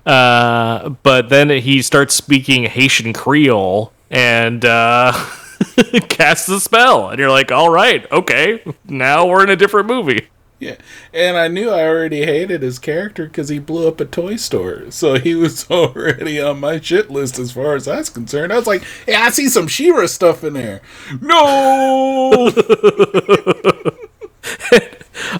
[0.06, 5.12] Uh, but then he starts speaking Haitian Creole and uh,
[6.08, 10.28] casts a spell, and you're like, "All right, okay, now we're in a different movie."
[10.58, 10.76] Yeah,
[11.14, 14.90] and I knew I already hated his character because he blew up a toy store.
[14.90, 18.52] So he was already on my shit list as far as that's concerned.
[18.52, 20.82] I was like, "Hey, I see some She-Ra stuff in there."
[21.20, 22.50] No,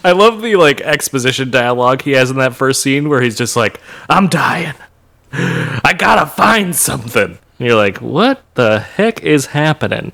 [0.04, 3.56] I love the like exposition dialogue he has in that first scene where he's just
[3.56, 4.74] like, "I'm dying,
[5.32, 10.12] I gotta find something." And you're like, "What the heck is happening?"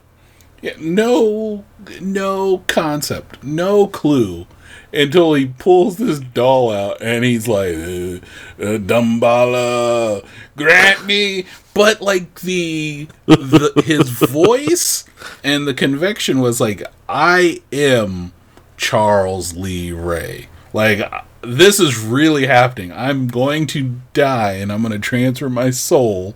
[0.67, 1.65] yeah, no,
[2.01, 4.47] no concept, no clue
[4.93, 8.19] until he pulls this doll out and he's like, uh,
[8.59, 15.05] uh, "Damballa, grant me." But like the, the his voice
[15.45, 18.33] and the conviction was like, "I am."
[18.77, 20.49] Charles Lee Ray.
[20.73, 21.01] Like
[21.43, 22.93] this is really happening.
[22.93, 26.35] I'm going to die and I'm going to transfer my soul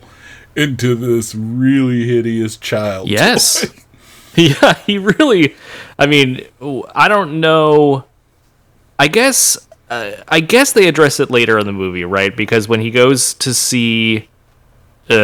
[0.57, 3.09] into this really hideous child.
[3.09, 3.69] Yes.
[3.69, 3.77] toy.
[4.37, 5.57] yeah, he really.
[5.99, 6.47] I mean,
[6.95, 8.05] I don't know.
[8.99, 9.67] I guess.
[9.89, 12.37] Uh, I guess they address it later in the movie, right?
[12.37, 14.29] Because when he goes to see,
[15.09, 15.15] uh,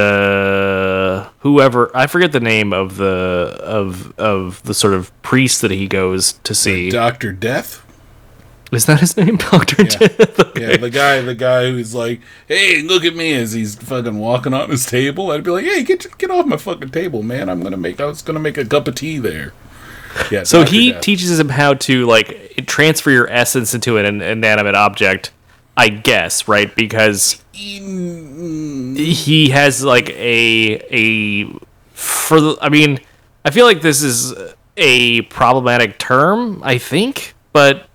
[1.40, 5.86] whoever I forget the name of the of of the sort of priest that he
[5.86, 6.90] goes to see.
[6.90, 7.82] Doctor Death.
[8.72, 10.56] Is that his name, Doctor Death?
[10.56, 14.52] Yeah, the guy, the guy who's like, "Hey, look at me!" as he's fucking walking
[14.54, 15.30] on his table.
[15.30, 17.48] I'd be like, "Hey, get get off my fucking table, man!
[17.48, 18.00] I'm gonna make.
[18.00, 19.52] I was gonna make a cup of tea there."
[20.32, 20.42] Yeah.
[20.42, 20.72] So Dr.
[20.72, 21.02] he Death.
[21.02, 25.30] teaches him how to like transfer your essence into an inanimate object,
[25.76, 26.74] I guess, right?
[26.74, 27.44] Because
[28.96, 31.44] he has like a a
[31.96, 33.00] for the, I mean,
[33.44, 34.34] I feel like this is
[34.76, 37.88] a problematic term, I think, but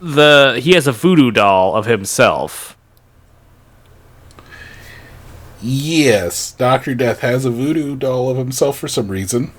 [0.00, 2.76] the he has a voodoo doll of himself.
[5.60, 9.52] Yes, Doctor Death has a voodoo doll of himself for some reason.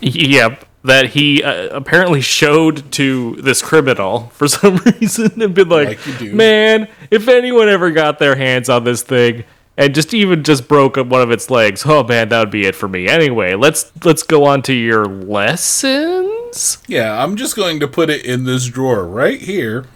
[0.00, 6.04] Yep, that he uh, apparently showed to this criminal for some reason and been like,
[6.06, 6.32] Like.
[6.32, 9.44] "Man, if anyone ever got their hands on this thing
[9.76, 12.66] and just even just broke up one of its legs, oh man, that would be
[12.66, 16.78] it for me." Anyway, let's let's go on to your lessons.
[16.86, 19.86] Yeah, I'm just going to put it in this drawer right here.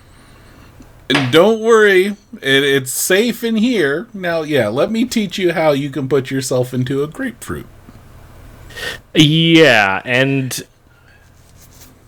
[1.09, 4.09] And don't worry, it, it's safe in here.
[4.13, 7.67] Now, yeah, let me teach you how you can put yourself into a grapefruit.
[9.15, 10.67] Yeah, and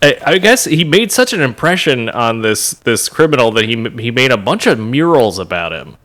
[0.03, 4.11] I, I guess he made such an impression on this this criminal that he he
[4.11, 5.97] made a bunch of murals about him.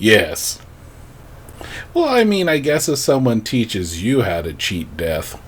[0.00, 0.58] Yes.
[1.92, 5.40] Well, I mean, I guess if someone teaches you how to cheat death,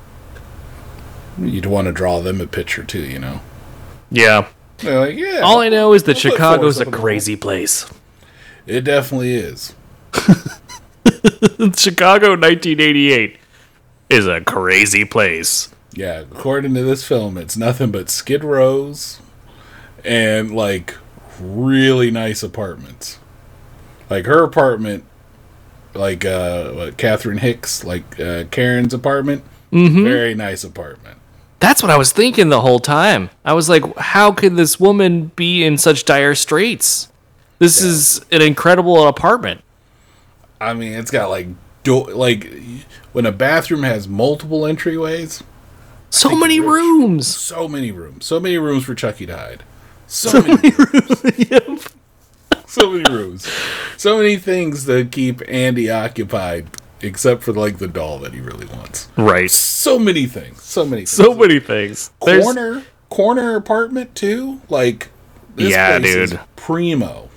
[1.39, 3.41] you'd want to draw them a picture too, you know?
[4.11, 4.49] Yeah.
[4.83, 5.41] Like, yeah.
[5.41, 7.91] All I know is that We'll Chicago's a up on the crazy place.
[8.67, 9.75] It definitely is.
[11.77, 13.39] Chicago 1988
[14.11, 15.71] is a crazy place.
[15.95, 19.21] Yeah, according to this film, it's nothing but skid rows
[20.05, 20.95] and like
[21.41, 23.19] really nice apartments.
[24.11, 25.05] Like her apartment,
[25.95, 31.19] like uh, what, Catherine Hicks, like uh, Karen's apartment, very nice apartment.
[31.61, 33.31] That's what I was thinking the whole time.
[33.45, 37.09] I was like, how could this woman be in such dire straits?
[37.59, 39.61] This is an incredible apartment.
[40.61, 41.47] I mean, it's got like
[41.85, 42.53] do- like
[43.13, 45.43] when a bathroom has multiple entryways,
[46.11, 47.27] So many rooms.
[47.29, 49.63] so many rooms, so many rooms for Chucky to hide.
[50.09, 51.85] So, many, rooms.
[52.81, 53.47] so many rooms.
[53.97, 56.69] So many things to keep Andy occupied,
[57.01, 59.09] except for like the doll that he really wants.
[59.17, 59.51] Right.
[59.51, 60.63] So many things.
[60.63, 61.03] So many.
[61.03, 61.11] Things.
[61.11, 62.11] So many things.
[62.25, 64.61] There's- corner corner apartment too.
[64.71, 65.09] Like
[65.57, 66.41] this Yeah, dude.
[66.57, 67.29] primo,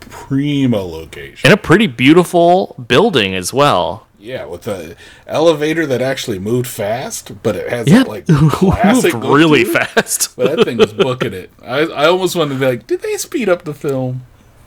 [0.00, 1.48] primo location.
[1.50, 4.06] and a pretty beautiful building as well.
[4.18, 4.94] Yeah, with a
[5.26, 10.36] elevator that actually moved fast, but it has Yeah, that like classic moved really fast.
[10.36, 11.50] But that thing was booking it.
[11.60, 14.22] I, I almost wanted to be like, did they speed up the film?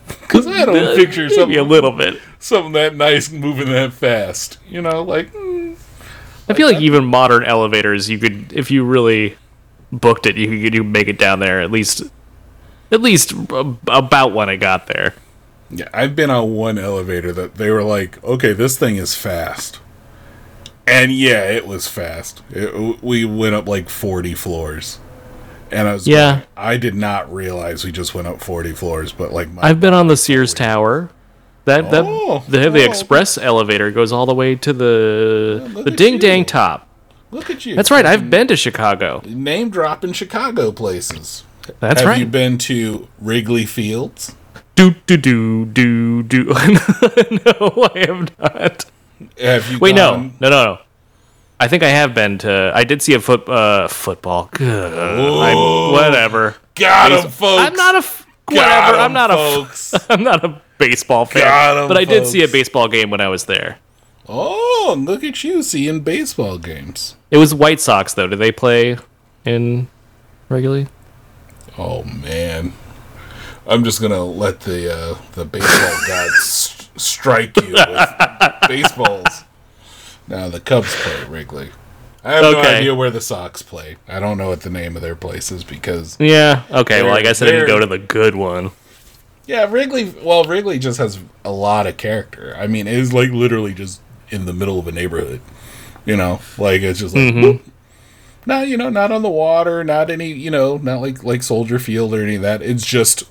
[0.08, 2.22] Because I don't picture something a little bit.
[2.40, 4.58] something that nice moving that fast.
[4.68, 5.78] You know, like mm,
[6.48, 9.38] I feel like even modern elevators, you could, if you really
[9.92, 12.04] booked it, you could you make it down there at least,
[12.92, 13.34] at least
[13.88, 15.16] about when I got there.
[15.70, 15.88] yeah.
[15.94, 19.80] I've been on one elevator that they were like, okay, this thing is fast,
[20.86, 22.42] and yeah, it was fast.
[22.52, 25.00] It, we went up like forty floors,
[25.72, 26.42] and I was Yeah.
[26.56, 29.94] I did not realize we just went up forty floors, but like my I've been
[29.94, 31.10] on the Sears Tower.
[31.66, 32.90] That that Oh, they have the oh.
[32.90, 36.20] express elevator goes all the way to the oh, look the ding you.
[36.20, 36.88] dang top.
[37.32, 37.76] look at you.
[37.76, 38.06] That's right.
[38.06, 39.22] I've been to Chicago.
[39.26, 41.44] name dropping Chicago places.
[41.80, 42.14] That's Have right.
[42.14, 44.36] Have you been to Wrigley Fields?
[44.76, 46.44] do do do do do.
[46.46, 48.86] no, I have not.
[49.40, 50.78] Have you Wait, no, no, no, no.
[51.60, 52.72] I think I have been to.
[52.76, 54.50] I did see a foot uh, football.
[55.92, 56.56] Whatever.
[56.76, 57.62] Got him, folks.
[57.64, 58.96] I'm not a f- whatever.
[58.98, 59.34] 'em, I'm not a.
[59.36, 59.94] f- folks.
[60.10, 61.44] I'm not a baseball fan.
[61.44, 63.80] Got 'em, but I did see a baseball game when I was there.
[64.28, 67.16] oh, look at you seeing baseball games.
[67.32, 68.28] It was White Sox though.
[68.28, 68.98] Do they play
[69.46, 69.88] in
[70.50, 70.88] regularly?
[71.78, 72.74] Oh man,
[73.68, 78.10] I'm just gonna let the uh, the baseball gods s- strike you with
[78.68, 79.44] baseballs.
[80.28, 81.70] Now the Cubs play at Wrigley.
[82.24, 83.98] I have no idea where the Sox play.
[84.08, 86.64] I don't know what the name of their place is because Yeah.
[86.72, 87.04] Okay.
[87.04, 88.72] Well, I guess I didn't go to the good one.
[89.46, 90.14] Yeah, Wrigley.
[90.24, 92.56] Well, Wrigley just has a lot of character.
[92.58, 95.42] I mean, it is like literally just in the middle of a neighborhood.
[96.04, 97.42] You know, like it's just like, mm-hmm.
[97.42, 97.62] whoop.
[98.48, 101.78] not you know, not on the water, not any, you know, not like like Soldier
[101.78, 102.64] Field or any of that.
[102.64, 103.24] It's just,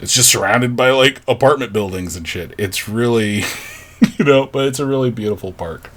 [0.00, 2.54] it's just surrounded by like apartment buildings and shit.
[2.58, 3.42] It's really,
[4.18, 5.90] you know, but it's a really beautiful park.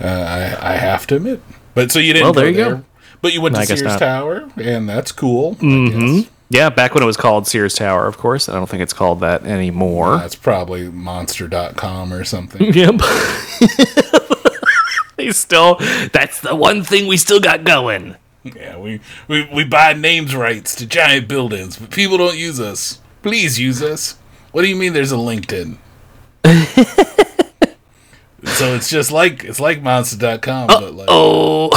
[0.00, 1.40] Uh, I I have to admit.
[1.74, 2.84] But so you didn't Well, go there you go.
[3.22, 3.98] But you went to I Sears not.
[3.98, 5.54] Tower, and that's cool.
[5.54, 6.28] Guess.
[6.48, 8.48] Yeah, back when it was called Sears Tower, of course.
[8.48, 10.18] I don't think it's called that anymore.
[10.18, 12.62] That's probably monster.com or something.
[12.74, 13.00] Yep.
[15.16, 15.76] they still.
[16.12, 18.16] That's the one thing we still got going.
[18.44, 23.00] yeah, we, we, we buy names rights to giant buildings, but people don't use us.
[23.22, 24.16] Please use us.
[24.52, 25.78] What do you mean there's a LinkedIn?
[28.44, 31.70] So it's just like it's like monster.com, but like Oh,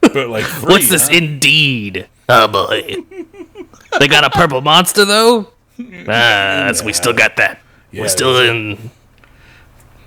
[0.00, 1.14] but like free, what's this huh?
[1.16, 2.08] Indeed?
[2.28, 2.96] Oh boy.
[3.98, 5.48] they got a purple monster though.
[5.80, 7.60] Ah, that's, we still got that.
[7.90, 8.90] Yeah, We're still in.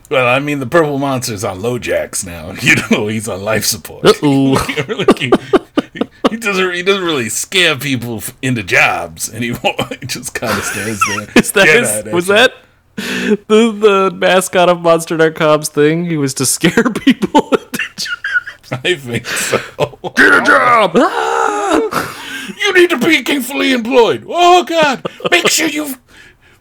[0.10, 2.54] Well, I mean the purple monster's on LoJax now.
[2.62, 4.06] You know, he's on life support.
[4.22, 5.32] Like, he,
[6.30, 9.76] he doesn't he doesn't really scare people into jobs anymore.
[10.00, 11.28] He just kind of stands there.
[11.36, 11.68] Is that
[12.06, 12.54] his, was that
[12.98, 16.06] the the mascot of Monster.com's thing?
[16.06, 17.52] He was to scare people.
[18.72, 19.58] I think so.
[20.16, 20.92] Get a job.
[20.96, 22.54] Ah!
[22.60, 24.26] You need to be gainfully employed.
[24.28, 25.06] Oh God!
[25.32, 25.96] Make sure you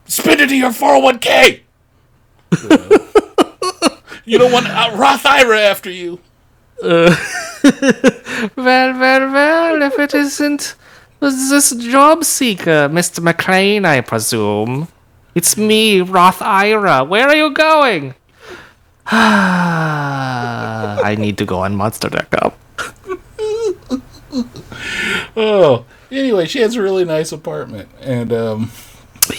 [0.05, 1.63] spend it in your four hundred one k.
[4.29, 6.19] You don't want uh, Roth IRA after you.
[8.55, 10.75] Well, well, well, if it isn't
[11.21, 13.21] this job seeker, Mr.
[13.21, 14.89] McClane, I presume.
[15.37, 17.05] It's me, Roth Ira.
[17.05, 18.15] Where are you going?
[19.07, 22.53] I need to go on monster.com.
[25.39, 28.71] Oh, anyway, she has a really nice apartment, and um,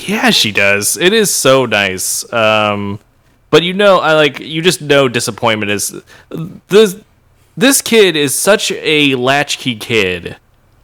[0.05, 0.97] Yeah, she does.
[0.97, 2.31] It is so nice.
[2.31, 2.99] Um,
[3.49, 6.01] but you know, I like you just know disappointment is
[6.67, 7.01] this.
[7.55, 10.37] This kid is such a latchkey kid.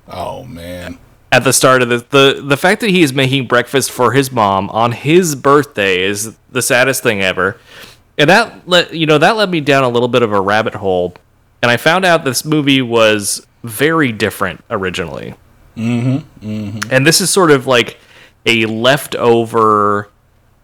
[0.08, 0.98] Oh man.
[1.34, 4.32] At the start of the the the fact that he is making breakfast for his
[4.32, 7.60] mom on his birthday is the saddest thing ever,
[8.20, 10.76] and that let you know that led me down a little bit of a rabbit
[10.76, 11.16] hole,
[11.64, 15.34] and I found out this movie was very different originally.
[15.76, 16.46] Mm-hmm.
[16.46, 16.94] mm-hmm.
[16.94, 17.98] And this is sort of like
[18.46, 20.12] a leftover,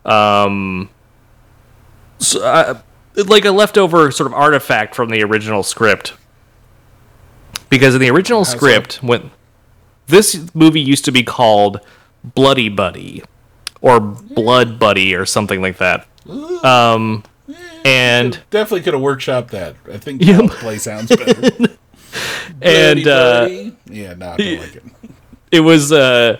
[0.05, 0.91] um,
[2.19, 2.79] so, uh,
[3.15, 6.13] like a leftover sort of artifact from the original script.
[7.71, 9.07] Because in the original How's script, that?
[9.07, 9.31] when
[10.09, 11.79] this movie used to be called
[12.23, 13.23] Bloody Buddy
[13.81, 16.07] or Blood Buddy or something like that.
[16.63, 17.23] Um,
[17.85, 19.75] and definitely could have workshopped that.
[19.91, 20.41] I think yeah.
[20.49, 21.51] play sounds better.
[22.61, 23.47] and uh,
[23.85, 24.83] yeah, no, I don't like it.
[25.51, 26.39] It was uh,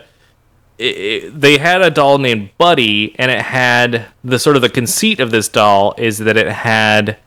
[0.78, 5.20] it, they had a doll named Buddy, and it had the sort of the conceit
[5.20, 7.18] of this doll is that it had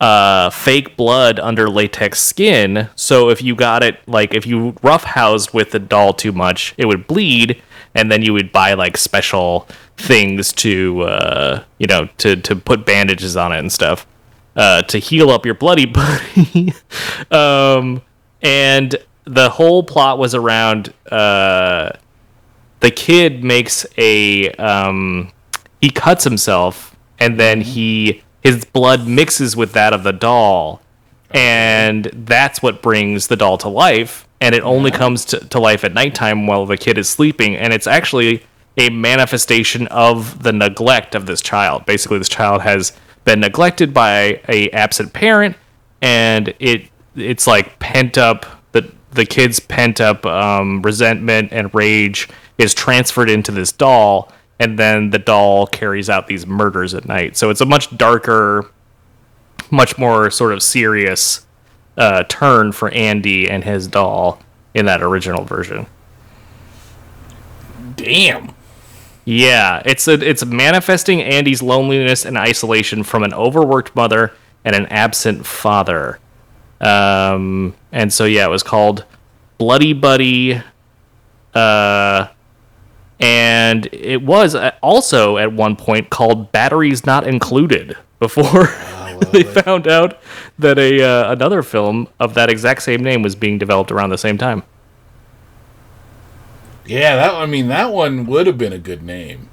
[0.00, 2.88] uh, fake blood under latex skin.
[2.94, 6.86] So if you got it, like if you roughhoused with the doll too much, it
[6.86, 7.60] would bleed,
[7.94, 12.86] and then you would buy like special things to, uh, you know, to to put
[12.86, 14.06] bandages on it and stuff
[14.58, 16.74] uh, to heal up your bloody buddy.
[17.30, 18.02] um,
[18.42, 21.90] and the whole plot was around uh,
[22.80, 25.30] the kid makes a um,
[25.80, 30.80] he cuts himself, and then he his blood mixes with that of the doll,
[31.30, 34.26] and that's what brings the doll to life.
[34.40, 37.72] And it only comes to, to life at nighttime while the kid is sleeping, and
[37.72, 38.44] it's actually
[38.76, 41.84] a manifestation of the neglect of this child.
[41.84, 42.92] Basically, this child has
[43.24, 45.56] been neglected by a absent parent,
[46.00, 52.28] and it it's like pent up the the kid's pent up um, resentment and rage
[52.58, 57.36] is transferred into this doll and then the doll carries out these murders at night.
[57.36, 58.70] So it's a much darker,
[59.70, 61.46] much more sort of serious
[61.96, 64.40] uh, turn for Andy and his doll
[64.74, 65.86] in that original version.
[67.96, 68.54] Damn.
[69.24, 74.32] Yeah, it's a, it's manifesting Andy's loneliness and isolation from an overworked mother
[74.64, 76.18] and an absent father.
[76.80, 79.04] Um, and so yeah, it was called
[79.58, 80.62] Bloody Buddy.
[81.52, 82.28] Uh,
[83.20, 89.42] and it was uh, also at one point called Batteries Not Included before oh, they
[89.42, 90.18] found out
[90.58, 94.18] that a uh, another film of that exact same name was being developed around the
[94.18, 94.62] same time.
[96.86, 99.50] Yeah, that I mean that one would have been a good name.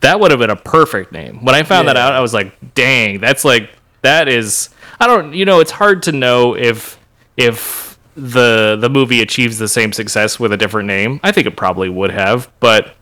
[0.00, 1.44] That would have been a perfect name.
[1.44, 1.94] When I found yeah.
[1.94, 3.70] that out, I was like, "Dang, that's like
[4.02, 6.98] that is." I don't, you know, it's hard to know if
[7.36, 11.20] if the the movie achieves the same success with a different name.
[11.22, 12.94] I think it probably would have, but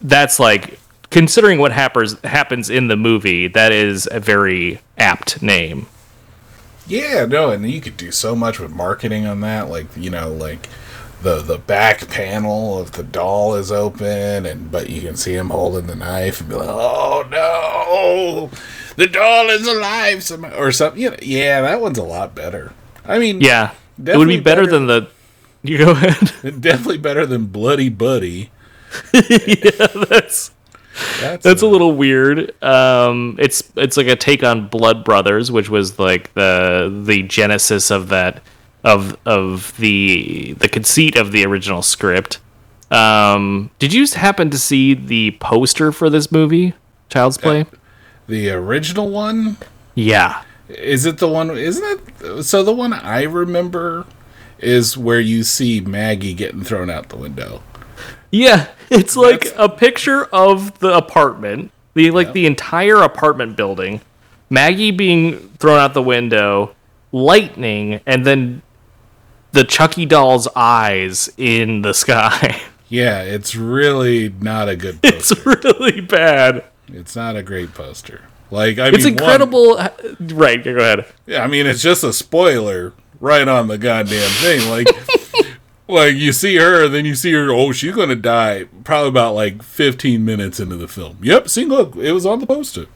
[0.00, 0.78] that's like
[1.10, 5.86] considering what happens happens in the movie, that is a very apt name.
[6.86, 10.32] Yeah, no, and you could do so much with marketing on that, like you know,
[10.32, 10.68] like
[11.22, 15.50] the the back panel of the doll is open, and but you can see him
[15.50, 18.50] holding the knife and be like, "Oh no,
[18.96, 21.00] the doll is alive!" or something.
[21.00, 22.72] You know, yeah, that one's a lot better.
[23.06, 25.08] I mean, yeah, Definitely it would be better, better, than the.
[25.66, 26.60] You go ahead.
[26.60, 28.50] Definitely better than Bloody Buddy.
[29.14, 30.50] yeah, that's
[31.20, 32.52] that's, that's a, a, little weird.
[32.62, 37.90] Um, it's it's like a take on Blood Brothers, which was like the the genesis
[37.90, 38.42] of that
[38.84, 42.40] of of the the conceit of the original script.
[42.90, 46.74] Um, did you happen to see the poster for this movie,
[47.08, 47.62] Child's Play?
[47.62, 47.64] Uh,
[48.26, 49.56] the original one?
[49.94, 50.42] Yeah.
[50.68, 51.50] Is it the one?
[51.50, 52.42] Isn't it?
[52.44, 54.06] So the one I remember
[54.58, 57.62] is where you see Maggie getting thrown out the window.
[58.30, 64.00] Yeah, it's like a picture of the apartment, the like the entire apartment building,
[64.50, 66.74] Maggie being thrown out the window,
[67.12, 68.62] lightning, and then
[69.52, 72.60] the Chucky doll's eyes in the sky.
[72.86, 75.34] Yeah, it's really not a good poster.
[75.34, 76.62] It's really bad.
[76.86, 78.20] It's not a great poster.
[78.50, 79.76] Like I it's mean, incredible.
[79.76, 81.06] One, right, go ahead.
[81.26, 84.68] Yeah, I mean it's just a spoiler right on the goddamn thing.
[84.70, 84.86] Like,
[85.88, 87.50] like you see her, then you see her.
[87.50, 88.64] Oh, she's gonna die.
[88.84, 91.18] Probably about like 15 minutes into the film.
[91.22, 91.48] Yep.
[91.48, 92.86] See, look, it was on the poster.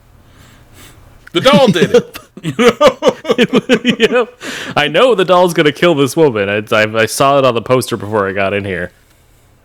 [1.33, 2.19] The doll did it.
[3.99, 4.29] yep.
[4.77, 6.49] I know the doll's gonna kill this woman.
[6.49, 8.93] I, I, I saw it on the poster before I got in here.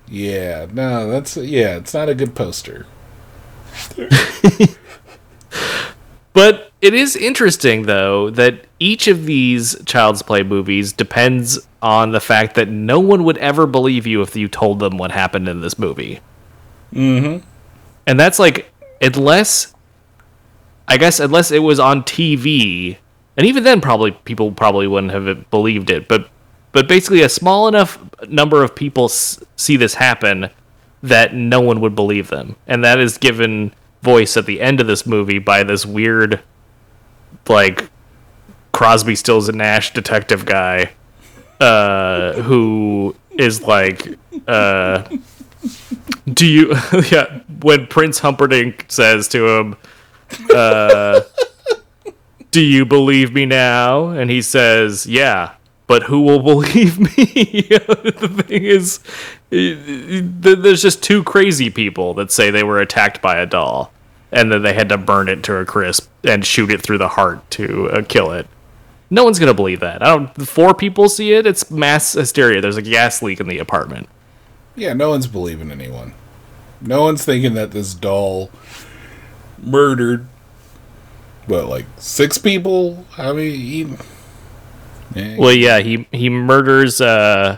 [0.07, 1.77] Yeah, no, that's yeah.
[1.77, 2.85] It's not a good poster.
[6.33, 12.19] But it is interesting, though, that each of these Child's Play movies depends on the
[12.19, 15.61] fact that no one would ever believe you if you told them what happened in
[15.61, 16.19] this movie.
[16.93, 17.43] Mm-hmm.
[18.05, 18.71] and that's like
[19.01, 19.73] unless
[20.87, 22.97] I guess unless it was on TV,
[23.35, 26.07] and even then probably people probably wouldn't have believed it.
[26.07, 26.29] But
[26.71, 30.49] but basically, a small enough number of people s- see this happen
[31.01, 33.73] that no one would believe them, and that is given
[34.03, 36.41] voice at the end of this movie by this weird,
[37.47, 37.89] like
[38.73, 40.91] Crosby, Stills, and Nash detective guy,
[41.61, 45.03] uh, who is like, uh,
[46.31, 46.75] do you,
[47.11, 49.75] yeah, when Prince Humperdinck says to him,
[50.53, 51.21] uh,
[52.51, 54.09] do you believe me now?
[54.09, 55.53] And he says, yeah,
[55.87, 57.63] but who will believe me?
[57.69, 58.99] the thing is,
[59.49, 63.91] there's just two crazy people that say they were attacked by a doll
[64.33, 67.09] and then they had to burn it to a crisp and shoot it through the
[67.09, 68.47] heart to uh, kill it.
[69.11, 70.01] No one's gonna believe that.
[70.01, 70.47] I don't.
[70.47, 71.45] Four people see it.
[71.45, 72.59] It's mass hysteria.
[72.59, 74.09] There's a gas leak in the apartment.
[74.75, 76.15] Yeah, no one's believing anyone.
[76.81, 78.49] No one's thinking that this doll
[79.61, 80.25] murdered,
[81.45, 83.05] what, like six people?
[83.19, 83.99] I mean,
[85.15, 87.57] Well, yeah, he he murders uh,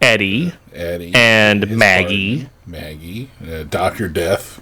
[0.00, 2.44] Eddie, Eddie and Maggie.
[2.44, 4.60] party, Maggie, uh, Doctor Death.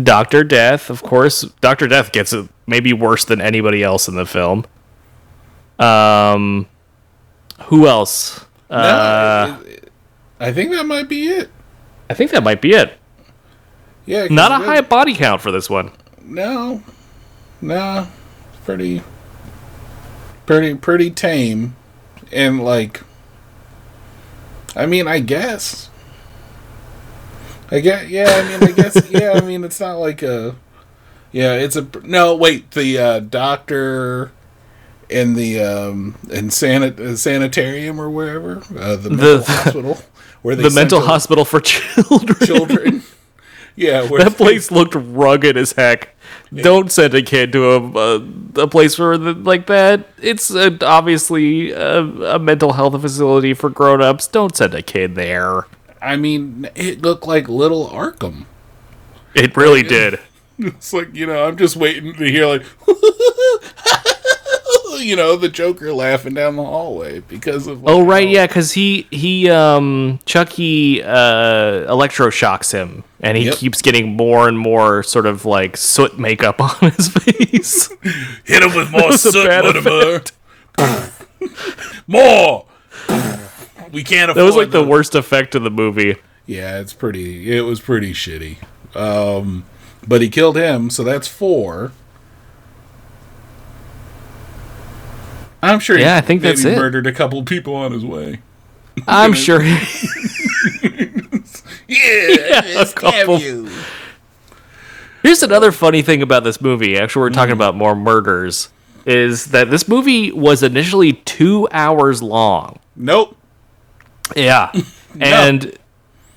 [0.00, 0.90] Doctor Death.
[0.90, 4.64] Of course, Doctor Death gets it maybe worse than anybody else in the film.
[5.78, 6.66] Um,
[7.64, 8.44] who else?
[8.70, 9.92] No, Uh, it- it-
[10.40, 11.50] I think that might be it.
[12.10, 12.98] I think that might be it.
[14.06, 15.90] Yeah, Not a high body count for this one.
[16.22, 16.82] No,
[17.62, 18.06] no,
[18.66, 19.02] pretty,
[20.46, 21.76] pretty, pretty tame,
[22.32, 23.02] and like,
[24.76, 25.88] I mean, I guess,
[27.70, 30.56] I guess, yeah, I mean, I guess, yeah, I mean, it's not like a,
[31.32, 32.36] yeah, it's a no.
[32.36, 34.32] Wait, the uh, doctor
[35.10, 39.98] in the um in sanit- uh, sanitarium or wherever uh, the mental hospital
[40.42, 42.36] where they The mental hospital for children.
[42.46, 43.02] children.
[43.76, 46.10] Yeah, that place looked rugged as heck.
[46.52, 50.08] Don't send a kid to a a, a place where the, like that.
[50.22, 54.28] It's a, obviously a, a mental health facility for grown-ups.
[54.28, 55.66] Don't send a kid there.
[56.00, 58.44] I mean, it looked like Little Arkham.
[59.34, 60.20] It really did.
[60.58, 62.62] It's like you know, I'm just waiting to hear like,
[64.98, 67.82] you know, the Joker laughing down the hallway because of.
[67.82, 73.54] Like, Oh right, yeah, because he he um Chucky uh electroshocks him, and he Yep.
[73.56, 77.88] keeps getting more and more sort of like soot makeup on his face.
[78.44, 80.22] Hit him with more soot, Mortimer.
[82.06, 82.66] more.
[83.92, 84.36] We can't afford.
[84.42, 86.16] That was like the worst effect of the movie.
[86.46, 87.56] Yeah, it's pretty.
[87.56, 88.56] It was pretty shitty.
[88.96, 89.64] Um,
[90.06, 91.92] but he killed him, so that's four.
[95.64, 95.98] I'm sure.
[95.98, 96.76] Yeah, he I think maybe that's it.
[96.76, 98.40] Murdered a couple people on his way.
[99.06, 99.60] I'm sure.
[101.86, 103.38] Yeah, a couple.
[105.22, 106.98] Here's another funny thing about this movie.
[106.98, 107.60] Actually, we're talking mm-hmm.
[107.60, 108.70] about more murders.
[109.06, 112.78] Is that this movie was initially two hours long?
[112.96, 113.36] Nope.
[114.34, 114.72] Yeah,
[115.20, 115.76] and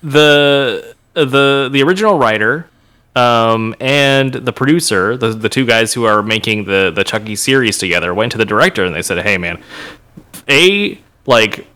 [0.04, 2.70] the the the original writer
[3.18, 7.80] um, and the producer, the the two guys who are making the the Chucky series
[7.80, 9.62] together, went to the director and they said, "Hey, man,
[10.48, 11.68] a like."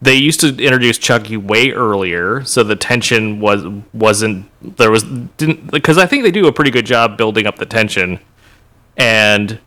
[0.00, 4.46] They used to introduce Chucky way earlier, so the tension was wasn't
[4.76, 7.66] there was didn't because I think they do a pretty good job building up the
[7.66, 8.20] tension,
[8.96, 9.58] and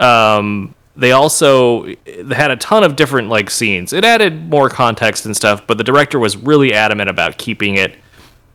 [0.00, 1.84] um, they also
[2.32, 3.92] had a ton of different like scenes.
[3.92, 7.96] It added more context and stuff, but the director was really adamant about keeping it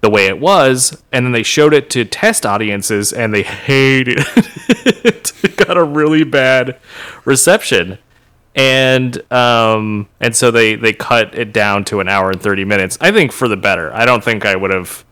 [0.02, 1.02] the way it was.
[1.12, 5.34] And then they showed it to test audiences, and they hated it.
[5.44, 6.78] it got a really bad
[7.26, 7.98] reception,
[8.56, 12.98] and um, and so they they cut it down to an hour and thirty minutes.
[13.00, 13.94] I think for the better.
[13.94, 15.06] I don't think I would have.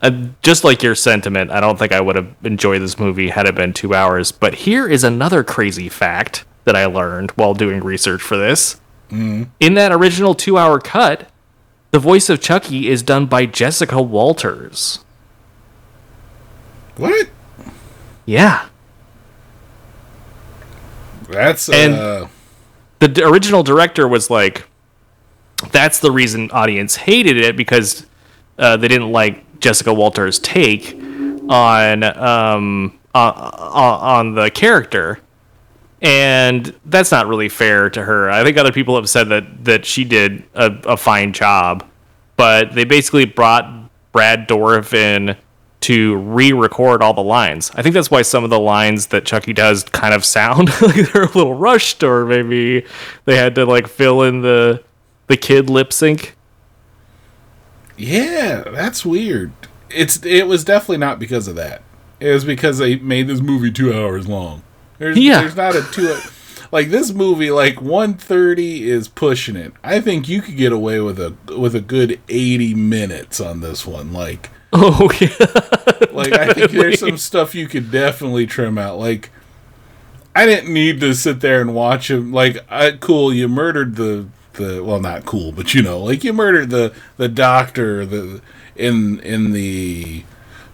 [0.00, 3.46] Uh, just like your sentiment, I don't think I would have enjoyed this movie had
[3.48, 4.30] it been two hours.
[4.30, 8.80] But here is another crazy fact that I learned while doing research for this.
[9.58, 11.28] In that original two hour cut,
[11.90, 15.04] the voice of Chucky is done by Jessica Walters.
[16.96, 17.28] What?
[18.26, 18.66] Yeah.
[21.30, 22.26] That's And- uh.
[23.00, 24.66] The original director was like,
[25.70, 28.04] that's the reason audience hated it because
[28.58, 30.94] uh, they didn't like Jessica Walters' take
[31.48, 35.20] on um, uh, uh, on the character,
[36.00, 38.30] and that's not really fair to her.
[38.30, 41.84] I think other people have said that that she did a, a fine job,
[42.36, 45.36] but they basically brought Brad Dourif in
[45.80, 47.70] to re-record all the lines.
[47.74, 51.12] I think that's why some of the lines that Chucky does kind of sound like
[51.12, 52.84] they're a little rushed, or maybe
[53.24, 54.82] they had to like fill in the
[55.28, 56.34] the kid lip sync.
[57.96, 59.52] Yeah, that's weird.
[59.90, 61.82] it's it was definitely not because of that.
[62.20, 64.62] It was because they made this movie two hours long.
[64.98, 65.40] There's, Yeah.
[65.42, 66.16] there's not a two
[66.70, 69.72] like this movie like 130 is pushing it.
[69.82, 73.86] I think you could get away with a with a good 80 minutes on this
[73.86, 74.12] one.
[74.12, 76.08] Like Oh yeah.
[76.12, 78.98] like I think there's some stuff you could definitely trim out.
[78.98, 79.30] Like
[80.36, 82.32] I didn't need to sit there and watch him.
[82.32, 86.32] Like I, cool, you murdered the the well, not cool, but you know, like you
[86.32, 88.40] murdered the the doctor the
[88.76, 90.24] in in the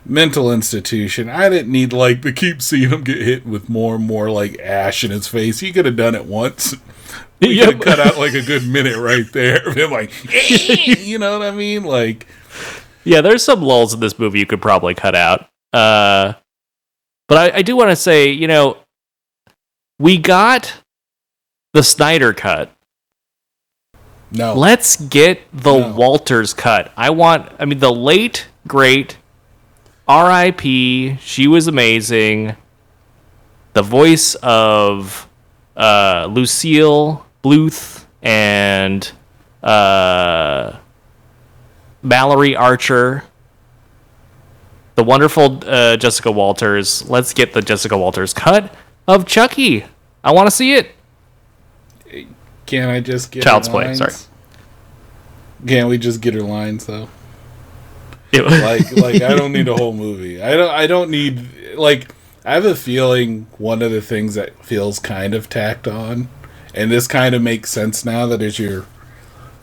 [0.07, 1.29] mental institution.
[1.31, 4.59] I didn't need like to keep seeing him get hit with more and more like
[4.61, 5.61] ash in his face.
[5.61, 6.75] He could have done it once.
[7.41, 7.67] We Yep.
[7.67, 10.11] could have cut out like a good minute right there of him like,
[11.05, 11.83] you know what I mean?
[11.85, 12.27] Like,
[13.05, 15.41] Yeah, there's some lulls in this movie you could probably cut out.
[15.73, 16.35] Uh,
[17.29, 18.79] but I, I do want to say, you know,
[19.99, 20.75] we got
[21.75, 22.71] the Snyder cut.
[24.31, 25.93] no, Let's get the No.
[25.93, 26.93] Walters cut.
[26.97, 29.19] I want, I mean, the late, great
[30.07, 31.17] R.I.P.
[31.21, 32.57] She was amazing.
[33.73, 35.29] The voice of
[35.77, 39.11] uh, Lucille Bluth and
[39.63, 40.77] uh,
[42.03, 43.25] Mallory Archer.
[44.95, 47.09] The wonderful uh, Jessica Walters.
[47.11, 48.73] Let's get the Jessica Walters cut
[49.09, 49.85] of Chucky.
[50.23, 50.91] I want to see it.
[52.67, 53.99] Can't I just get Child's her Play, lines?
[53.99, 54.13] sorry.
[55.67, 57.09] Can't we just get her lines though?
[58.45, 60.43] It- Like, like I don't need a whole movie.
[60.43, 60.71] I don't.
[60.71, 62.09] I don't need like.
[62.45, 66.29] I have a feeling one of the things that feels kind of tacked on,
[66.75, 68.85] and this kind of makes sense now that as you're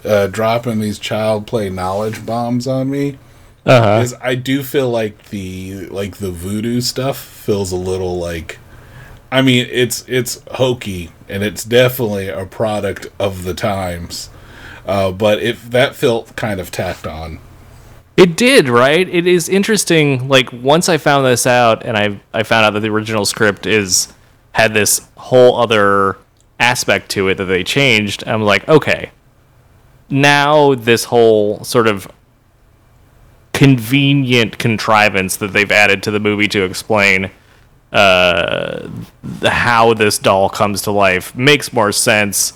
[0.04, 3.20] uh, dropping these child play knowledge bombs on me,
[3.68, 4.02] uh-huh.
[4.02, 8.58] is I do feel like the like the voodoo stuff feels a little like
[9.32, 14.30] I mean it's it's hokey and it's definitely a product of the times.
[14.88, 17.40] Uh, but if that felt kind of tacked on.
[18.22, 19.10] It did, right?
[19.10, 20.28] It is interesting.
[20.28, 23.66] Like once I found this out, and I I found out that the original script
[23.66, 24.14] is
[24.52, 26.18] had this whole other
[26.60, 28.24] aspect to it that they changed.
[28.28, 29.10] I'm like, okay,
[30.08, 32.08] now this whole sort of
[33.54, 37.32] convenient contrivance that they've added to the movie to explain
[37.92, 38.88] uh,
[39.42, 42.54] how this doll comes to life makes more sense,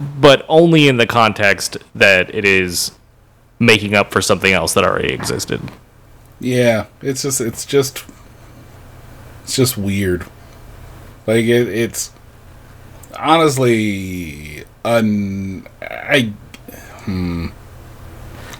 [0.00, 2.92] but only in the context that it is
[3.62, 5.60] making up for something else that already existed.
[6.40, 8.04] Yeah, it's just it's just
[9.44, 10.26] it's just weird.
[11.26, 12.10] Like it, it's
[13.18, 16.32] honestly un I
[17.04, 17.48] hmm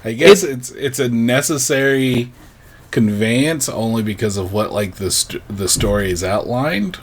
[0.05, 2.33] I guess it's it's a necessary
[2.91, 6.99] conveyance only because of what like the st- the story is outlined.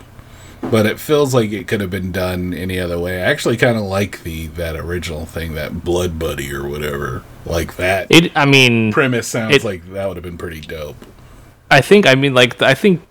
[0.62, 3.18] But it feels like it could have been done any other way.
[3.24, 7.78] I actually kind of like the that original thing, that Blood Buddy or whatever, like
[7.78, 10.97] that It, I mean, premise sounds it- like that would have been pretty dope.
[11.72, 13.01] I think, I mean, like, I think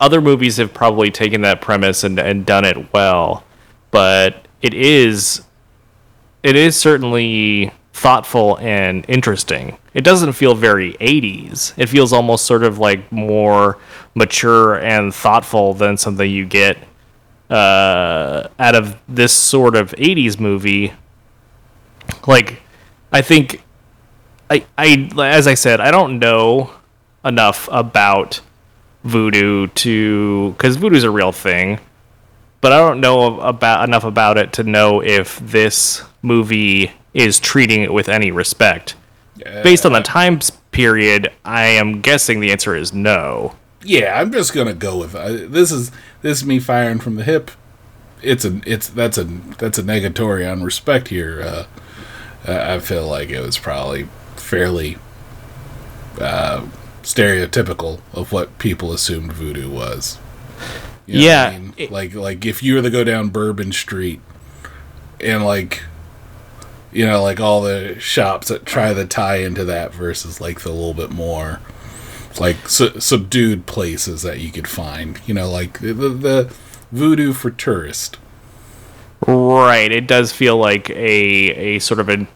[0.00, 3.44] other movies have probably taken that premise and, and done it well,
[3.92, 5.42] but it is,
[6.42, 9.76] it is certainly thoughtful and interesting.
[9.94, 11.74] It doesn't feel very 80s.
[11.76, 13.78] It feels almost sort of like more
[14.14, 16.78] mature and thoughtful than something you get
[17.50, 20.92] uh, out of this sort of 80s movie.
[22.26, 22.62] Like,
[23.12, 23.62] I think
[24.48, 26.70] I, I as I said, I don't know
[27.24, 28.40] enough about
[29.04, 31.78] voodoo to because voodoo's a real thing,
[32.62, 37.82] but I don't know about enough about it to know if this movie is treating
[37.82, 38.94] it with any respect.
[39.36, 40.38] Based on the time
[40.70, 43.56] period, I am guessing the answer is no.
[43.82, 45.72] Yeah, I'm just gonna go with uh, this.
[45.72, 45.90] Is
[46.22, 47.50] this is me firing from the hip?
[48.22, 51.42] It's a it's that's a that's a negatory on respect here.
[51.42, 51.66] Uh,
[52.46, 54.98] I I feel like it was probably fairly
[56.20, 56.66] uh,
[57.02, 60.18] stereotypical of what people assumed voodoo was.
[61.06, 61.74] You know what I Yeah, mean?
[61.76, 64.20] it- like like if you were to go down Bourbon Street
[65.20, 65.82] and like
[66.92, 70.70] you know like all the shops that try to tie into that versus like the
[70.70, 71.60] little bit more
[72.40, 75.20] like su- subdued places that you could find.
[75.26, 76.54] You know, like the, the
[76.90, 78.16] voodoo for tourist.
[79.26, 79.92] Right.
[79.92, 82.26] It does feel like a a sort of a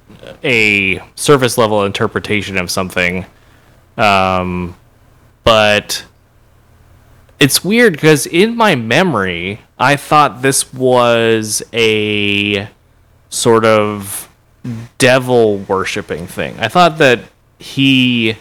[0.45, 3.27] a surface level interpretation of something.
[3.97, 4.77] Um
[5.45, 6.05] but
[7.39, 12.69] it's weird because in my memory, I thought this was a
[13.29, 14.29] sort of
[14.99, 16.59] devil worshipping thing.
[16.59, 17.21] I thought that
[17.59, 18.37] he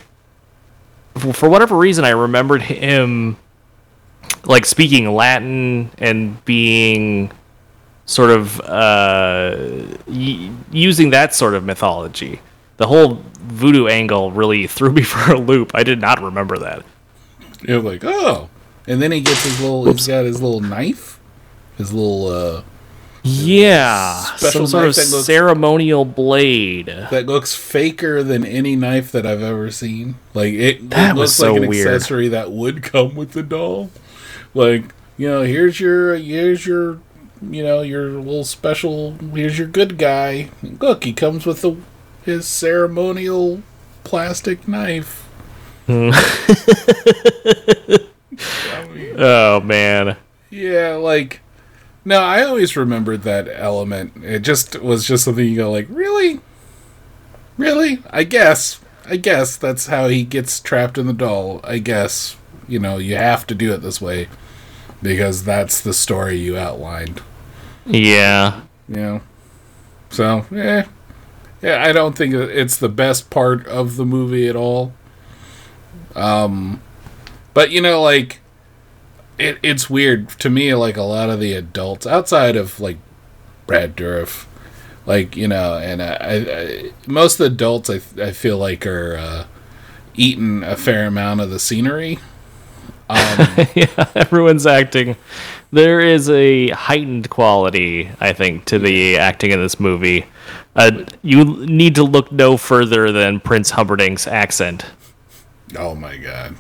[1.18, 3.38] for whatever reason I remembered him
[4.44, 7.32] like speaking Latin and being
[8.06, 9.56] sort of uh,
[10.08, 12.40] y- using that sort of mythology.
[12.78, 15.72] the whole voodoo angle really threw me for a loop.
[15.74, 16.84] I did not remember that.
[17.62, 18.50] You're like, oh.
[18.88, 21.20] And then he gets his little, he's got his little knife,
[21.78, 22.62] his little, uh,
[23.24, 26.86] Yeah, Special some sort of looks- ceremonial blade.
[26.88, 30.16] that looks faker than any knife that I've ever seen.
[30.36, 31.88] Like it, That it was looks so like an weird.
[31.88, 33.90] accessory that would come with the doll.
[34.54, 37.00] Like you know, here's your here's your
[37.50, 39.14] you know your little special.
[39.34, 40.50] Here's your good guy.
[40.62, 41.78] Look, he comes with the
[42.24, 43.64] his ceremonial
[44.04, 45.28] plastic knife.
[49.18, 50.18] Oh man,
[50.50, 51.42] yeah, like
[52.04, 54.24] no, I always remembered that element.
[54.24, 56.40] It just was just something you go like, really,
[57.58, 58.00] really.
[58.12, 61.62] I guess, I guess that's how he gets trapped in the doll.
[61.64, 64.28] I guess you know you have to do it this way
[65.02, 67.22] because that's the story you outlined.
[67.86, 69.22] yeah, You know,
[70.10, 70.86] so yeah,
[71.62, 71.84] yeah.
[71.84, 74.94] I don't think it's the best part of the movie at all.
[76.16, 76.82] Um,
[77.56, 78.42] but you know, like
[79.40, 80.76] it, it's weird to me.
[80.76, 82.98] Like a lot of the adults outside of like
[83.66, 84.46] Brad Dourif,
[85.08, 88.86] like you know, and I, I, I most of the adults I I feel like
[88.86, 89.46] are uh,
[90.14, 92.20] eating a fair amount of the scenery.
[93.10, 93.18] Um,
[93.76, 94.12] yeah.
[94.16, 95.16] Everyone's acting.
[95.72, 100.26] There is a heightened quality, I think, to the acting in this movie.
[100.76, 104.86] Uh, you need to look no further than Prince Humperdinck's accent,
[105.78, 106.56] oh my god.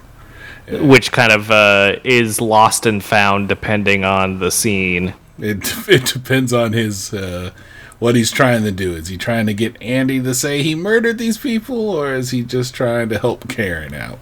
[0.69, 5.13] Which kind of uh, is lost and found depending on the scene.
[5.39, 7.51] It it depends on his uh,
[7.99, 8.95] what he's trying to do.
[8.95, 12.43] Is he trying to get Andy to say he murdered these people, or is he
[12.43, 14.17] just trying to help Karen out?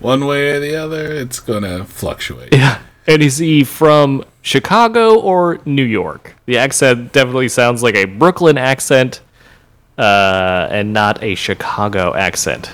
[0.00, 2.54] One way or the other, it's gonna fluctuate.
[2.54, 2.80] Yeah.
[3.06, 6.36] And is he from Chicago or New York?
[6.46, 9.20] The accent definitely sounds like a Brooklyn accent
[9.98, 12.72] uh, and not a Chicago accent.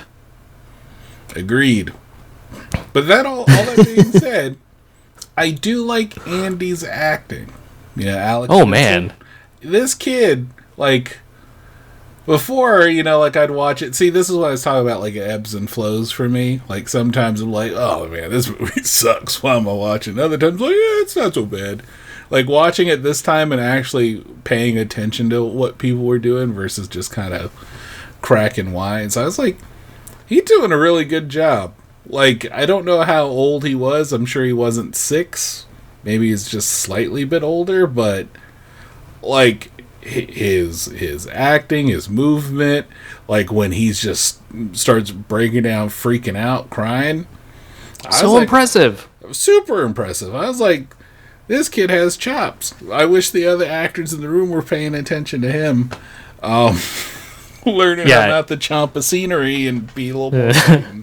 [1.35, 1.93] Agreed.
[2.93, 4.57] But that all, all that being said,
[5.37, 7.51] I do like Andy's acting.
[7.95, 8.51] Yeah, Alex.
[8.53, 8.71] Oh, Vincent.
[8.71, 9.13] man.
[9.61, 10.47] this kid
[10.77, 11.17] like
[12.25, 14.99] before you know like i'd watch it see this is what i was talking about
[14.99, 19.41] like ebbs and flows for me like sometimes i'm like oh man this movie sucks
[19.41, 21.81] why am i watching other times like yeah it's not so bad
[22.29, 26.87] like watching it this time and actually paying attention to what people were doing versus
[26.89, 27.51] just kind of
[28.21, 29.57] cracking wines i was like
[30.25, 31.73] he's doing a really good job
[32.07, 35.65] like i don't know how old he was i'm sure he wasn't six
[36.03, 38.27] maybe he's just slightly bit older but
[39.21, 39.71] like
[40.07, 42.87] his his acting, his movement,
[43.27, 44.39] like when he's just
[44.71, 47.27] starts breaking down, freaking out, crying.
[48.11, 49.07] So like, impressive.
[49.31, 50.33] super impressive.
[50.33, 50.95] I was like,
[51.47, 52.73] this kid has chops.
[52.89, 55.91] I wish the other actors in the room were paying attention to him,
[56.41, 56.79] um,
[57.65, 58.27] learning Yeah.
[58.27, 60.93] not to chomp a scenery and be a little more.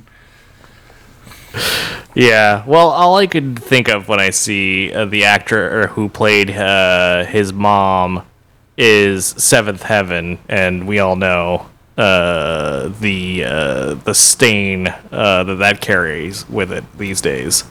[2.15, 2.65] Yeah.
[2.67, 7.25] Well, all I could think of when I see uh, the actor who played uh,
[7.25, 8.25] his mom
[8.77, 15.81] is Seventh Heaven, and we all know uh, the uh, the stain uh, that that
[15.81, 17.65] carries with it these days.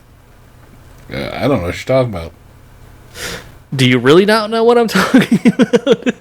[1.09, 2.31] Uh, I don't know what you're talking about.
[3.75, 6.15] Do you really not know what I'm talking about?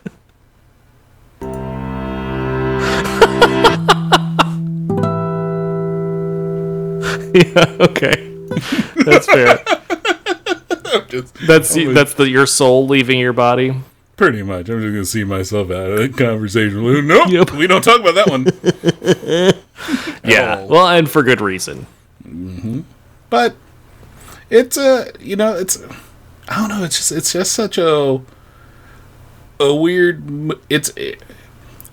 [7.46, 8.28] yeah, okay.
[8.96, 9.58] That's fair.
[11.08, 13.74] Just That's that's the your soul leaving your body.
[14.16, 14.68] pretty much.
[14.68, 17.06] I'm just gonna see myself out of that conversation.
[17.06, 17.50] Nope, Yep.
[17.52, 18.46] we don't talk about that one.
[20.24, 20.58] Yeah.
[20.60, 20.66] Oh.
[20.66, 21.86] Well, and for good reason.
[22.24, 22.82] Mm-hmm.
[23.30, 23.56] but
[24.48, 25.82] it's a you know it's
[26.48, 28.20] I don't know it's just it's just such a
[29.58, 30.22] a weird
[30.70, 31.16] it's eh,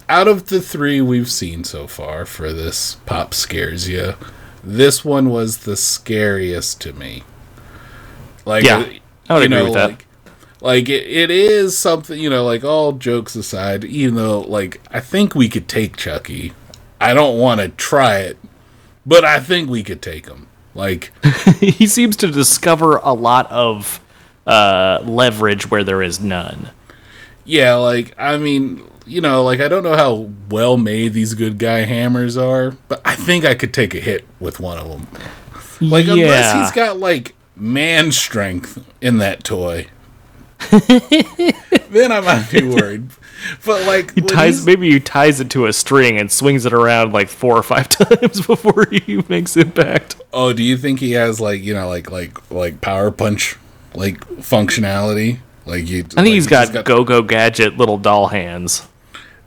[0.08, 4.14] out of the three we've seen so far for this pop scares you
[4.78, 7.24] this one was the scariest to me
[8.46, 8.94] like Yeah, uh,
[9.30, 9.90] I would agree know, with that.
[9.90, 10.06] like
[10.62, 15.00] like it, it is something you know like all jokes aside even though like i
[15.00, 16.54] think we could take chucky
[17.00, 18.38] i don't want to try it
[19.06, 21.12] but i think we could take him like
[21.60, 24.00] he seems to discover a lot of
[24.48, 26.70] uh, leverage where there is none.
[27.46, 31.58] Yeah, like I mean, you know, like I don't know how well made these good
[31.58, 35.08] guy hammers are, but I think I could take a hit with one of them.
[35.82, 39.88] Like unless he's got like man strength in that toy,
[40.70, 43.10] then I might be worried.
[43.66, 47.14] But like He ties maybe he ties it to a string and swings it around
[47.14, 47.88] like four or five
[48.20, 50.18] times before he makes impact.
[50.34, 53.56] oh, do you think he has like you know like like like power punch
[53.96, 55.40] like functionality?
[55.66, 58.88] Like you, I think he's got, go-go gadget little doll hands.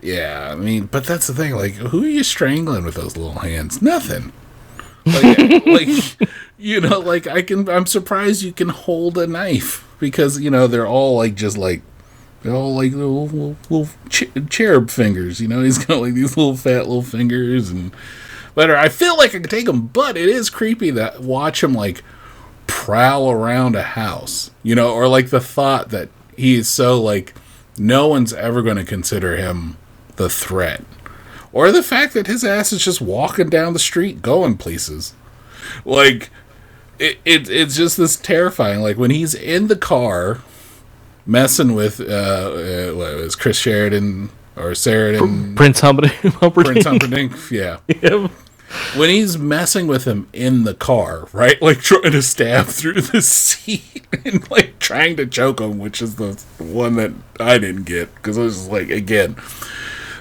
[0.03, 1.55] Yeah, I mean, but that's the thing.
[1.55, 3.81] Like, who are you strangling with those little hands?
[3.81, 4.33] Nothing.
[5.07, 6.29] Like, like
[6.59, 7.69] you know, like I can.
[7.69, 11.83] I'm surprised you can hold a knife because you know they're all like just like
[12.43, 15.41] they're all like little little, little ch- cherub fingers.
[15.41, 17.93] You know, he's got like these little fat little fingers and.
[18.55, 21.73] But I feel like I could take him, but it is creepy that watch him
[21.73, 22.05] like
[22.67, 27.33] prowl around a house, you know, or like the thought that he is so like
[27.79, 29.79] no one's ever going to consider him
[30.17, 30.85] the threat,
[31.53, 35.15] or the fact that his ass is just walking down the street going places,
[35.85, 36.31] like
[36.99, 38.81] it, it it's just this terrifying.
[38.81, 40.41] Like when he's in the car
[41.25, 46.15] messing with uh, uh what was Chris Sheridan or Sheridan Prince Humperdinck.
[46.55, 47.79] Prince Humperdinck, yeah
[48.97, 51.61] when he's messing with him in the car, right?
[51.61, 56.17] Like trying to stab through the seat and like trying to choke him, which is
[56.17, 59.37] the one that I didn't get because I was just like, again,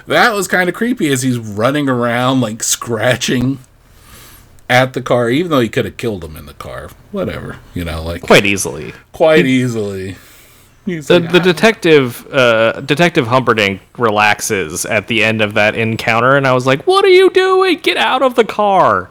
[0.06, 3.58] that was kind of creepy as he's running around like scratching
[4.68, 6.88] at the car, even though he could have killed him in the car.
[7.10, 8.92] Whatever, you know, like Quite easily.
[9.12, 10.16] quite easily.
[10.86, 15.76] He's The, like, the "Ah." detective, uh, Detective Humperdinck, relaxes at the end of that
[15.76, 17.78] encounter, and I was like, "What are you doing?
[17.78, 19.10] Get out of the car!"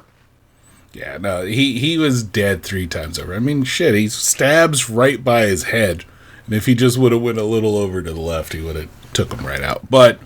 [0.93, 3.33] Yeah, no, he he was dead three times over.
[3.33, 6.03] I mean, shit, he stabs right by his head,
[6.45, 8.75] and if he just would have went a little over to the left, he would
[8.75, 9.89] have took him right out.
[9.89, 10.19] But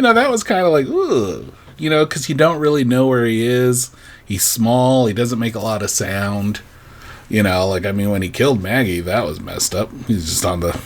[0.00, 0.86] you know, that was kind of like,
[1.76, 3.90] you know, because you don't really know where he is.
[4.24, 5.04] He's small.
[5.04, 6.62] He doesn't make a lot of sound.
[7.28, 9.90] You know, like I mean, when he killed Maggie, that was messed up.
[10.06, 10.80] He's just on the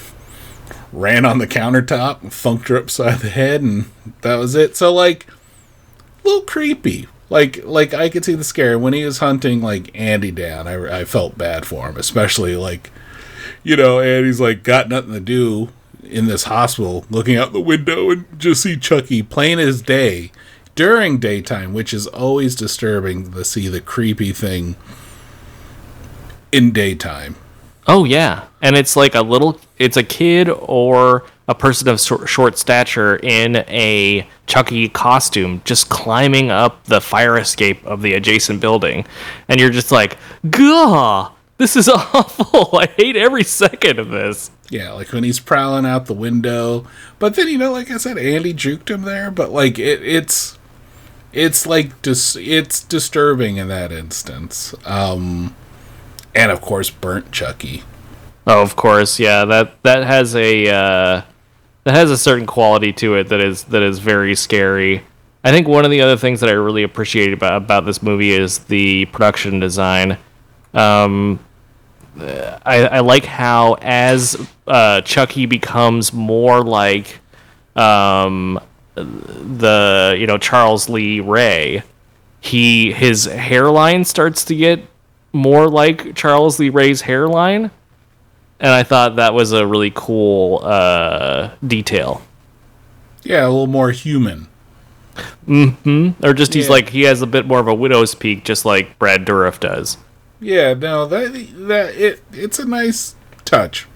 [0.93, 3.89] ran on the countertop, funked her upside the head, and
[4.23, 4.75] that was it.
[4.75, 7.07] So like, a little creepy.
[7.31, 10.67] Like like I could see the scare when he was hunting like Andy down.
[10.67, 12.91] I I felt bad for him, especially like
[13.63, 15.69] you know, Andy's like got nothing to do
[16.07, 20.31] in this hospital, looking out the window and just see Chucky plain as day
[20.75, 24.77] during daytime, which is always disturbing to see the creepy thing
[26.53, 27.37] in daytime.
[27.87, 32.57] Oh yeah, and it's like a little, it's a kid or a person of short,
[32.57, 39.05] stature in a Chucky costume, just climbing up the fire escape of the adjacent building,
[39.49, 40.17] and you're just like,
[40.49, 42.79] "Gah, this is awful!
[42.79, 46.87] I hate every second of this." Yeah, like when he's prowling out the window.
[47.19, 49.31] But then you know, like I said, Andy juked him there.
[49.31, 50.59] But like it, it's
[51.33, 54.75] it's like dis- it's disturbing in that instance.
[54.85, 55.55] Um,
[56.35, 57.83] and of course, burnt Chucky.
[58.47, 59.45] Oh, of course, yeah.
[59.45, 61.23] That that has a uh,
[61.85, 65.03] that has a certain quality to it that is that is very scary.
[65.43, 68.33] I think one of the other things that I really appreciate about about this movie
[68.33, 70.19] is the production design.
[70.75, 71.39] Um,
[72.19, 77.21] I, I like how as uh, Chucky becomes more like
[77.77, 78.61] um,
[78.95, 81.83] the you know Charles Lee Ray,
[82.41, 84.85] he his hairline starts to get
[85.33, 87.71] more like Charles Lee Ray's hairline,
[88.61, 92.23] and I thought that was a really cool uh, detail.
[93.23, 94.49] Yeah, a little more human.
[95.47, 96.25] Mm-hmm.
[96.25, 98.99] Or just he's like he has a bit more of a widow's peak, just like
[98.99, 99.97] Brad Dourif does.
[100.45, 101.33] Yeah, no, that
[101.69, 103.15] that it it's a nice
[103.47, 103.87] touch.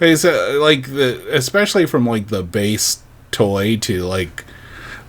[0.00, 4.44] It's uh, like the especially from like the base toy to like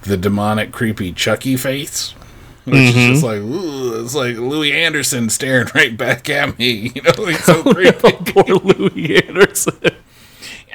[0.04, 2.12] the demonic creepy Chucky face,
[2.66, 6.92] which is just like ooh, it's like Louie Anderson staring right back at me.
[6.96, 8.12] You know, he's so creepy.
[8.34, 9.80] Poor Louie Anderson.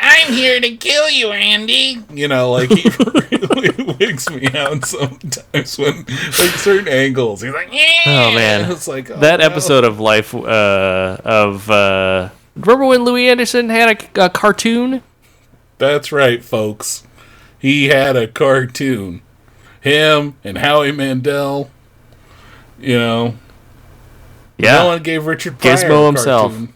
[0.01, 1.99] I'm here to kill you, Andy.
[2.13, 2.89] You know, like he
[3.31, 7.43] really wigs me out sometimes when like certain angles.
[7.43, 8.03] He's like, yeah.
[8.07, 8.71] Oh, man.
[8.71, 9.47] it's like oh, that no.
[9.47, 15.03] episode of Life uh, of uh, remember when Louie Anderson had a, a cartoon?
[15.79, 17.05] That's right, folks.
[17.59, 19.23] He had a cartoon.
[19.81, 21.71] Him and Howie Mandel.
[22.79, 23.35] You know,
[24.57, 26.53] Yeah, no one gave Richard Pryor Gizmo a himself.
[26.53, 26.73] cartoon.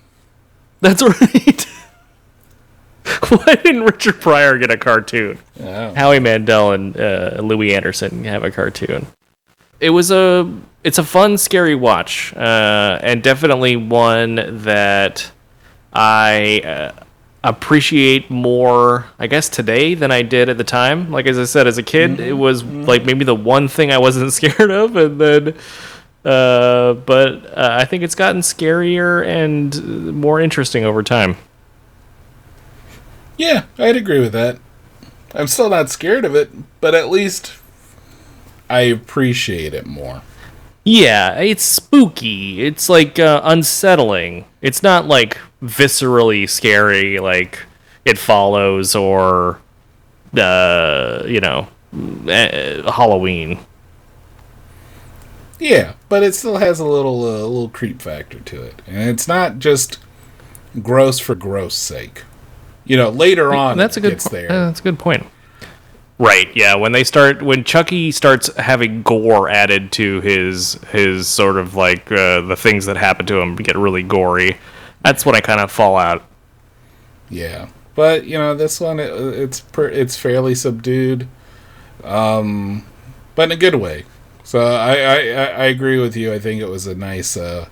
[0.81, 1.67] that's right.
[3.29, 5.39] Why didn't Richard Pryor get a cartoon?
[5.61, 5.95] Oh.
[5.95, 9.07] Howie Mandel and uh, Louie Anderson have a cartoon.
[9.81, 10.53] It was a
[10.85, 15.31] it's a fun, scary watch, uh, and definitely one that
[15.93, 17.05] I uh,
[17.45, 21.11] appreciate more, I guess, today than I did at the time.
[21.13, 23.99] Like as I said, as a kid, it was like maybe the one thing I
[23.99, 25.55] wasn't scared of, and then.
[26.25, 31.37] Uh, but uh, I think it's gotten scarier and more interesting over time.
[33.43, 34.61] Yeah, I'd agree with that.
[35.35, 37.55] I'm still not scared of it, but at least
[38.71, 40.23] I appreciate it more.
[40.85, 42.63] Yeah, it's spooky.
[42.63, 44.45] It's like uh, unsettling.
[44.61, 47.59] It's not like viscerally scary, like
[48.05, 49.61] it follows or
[50.39, 53.59] uh, you know, uh, Halloween.
[55.59, 59.27] Yeah, but it still has a little uh, little creep factor to it, and it's
[59.27, 59.99] not just
[60.81, 62.23] gross for gross sake.
[62.85, 64.11] You know, later on, that's a good.
[64.11, 64.51] gets po- there.
[64.51, 65.27] uh, that's a good point.
[66.19, 66.55] Right.
[66.55, 66.77] Yeah.
[66.77, 72.11] When they start, when Chucky starts having gore added to his his sort of like
[72.13, 74.57] uh, the things that happen to him get really gory.
[75.03, 76.25] That's when I kind of fall out.
[77.29, 81.27] Yeah, but you know, this one it, it's per, it's fairly subdued,
[82.05, 82.85] um,
[83.35, 84.05] but in a good way.
[84.45, 86.33] So I, I I I agree with you.
[86.33, 87.69] I think it was a nice uh,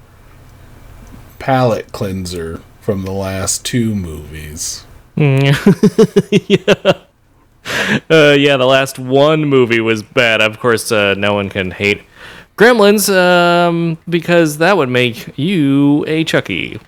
[1.38, 4.84] palate cleanser from the last two movies.
[6.48, 6.74] yeah.
[8.10, 10.40] Uh, yeah, the last one movie was bad.
[10.40, 12.02] Of course, uh, no one can hate
[12.56, 16.80] Gremlins um, because that would make you a Chucky.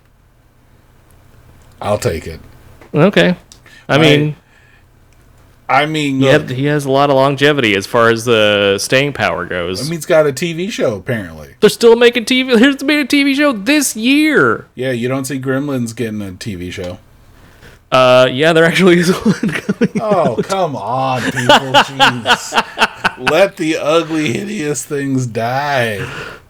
[1.81, 2.41] I'll take it.
[2.95, 3.37] Okay.
[3.89, 4.37] I mean,
[5.69, 9.13] I mean, he, had, he has a lot of longevity as far as the staying
[9.13, 9.81] power goes.
[9.81, 11.55] I mean, he's got a TV show apparently.
[11.61, 12.59] They're still making TV.
[12.59, 14.69] Here's made a TV show this year.
[14.75, 16.99] Yeah, you don't see Gremlins getting a TV show.
[17.93, 20.01] Uh, yeah, there actually is one coming.
[20.01, 21.73] Oh, come on, people.
[21.85, 23.29] Jeez.
[23.31, 25.99] Let the ugly, hideous things die.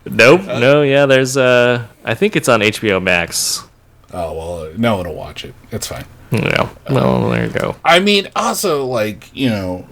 [0.05, 0.43] Nope.
[0.43, 3.65] no, yeah, there's uh, I think it's on HBO Max.
[4.13, 5.55] Oh, well, no one will watch it.
[5.71, 6.05] It's fine.
[6.31, 6.71] Yeah.
[6.89, 7.77] Well, there you go.
[7.85, 9.87] I mean, also, like, you know,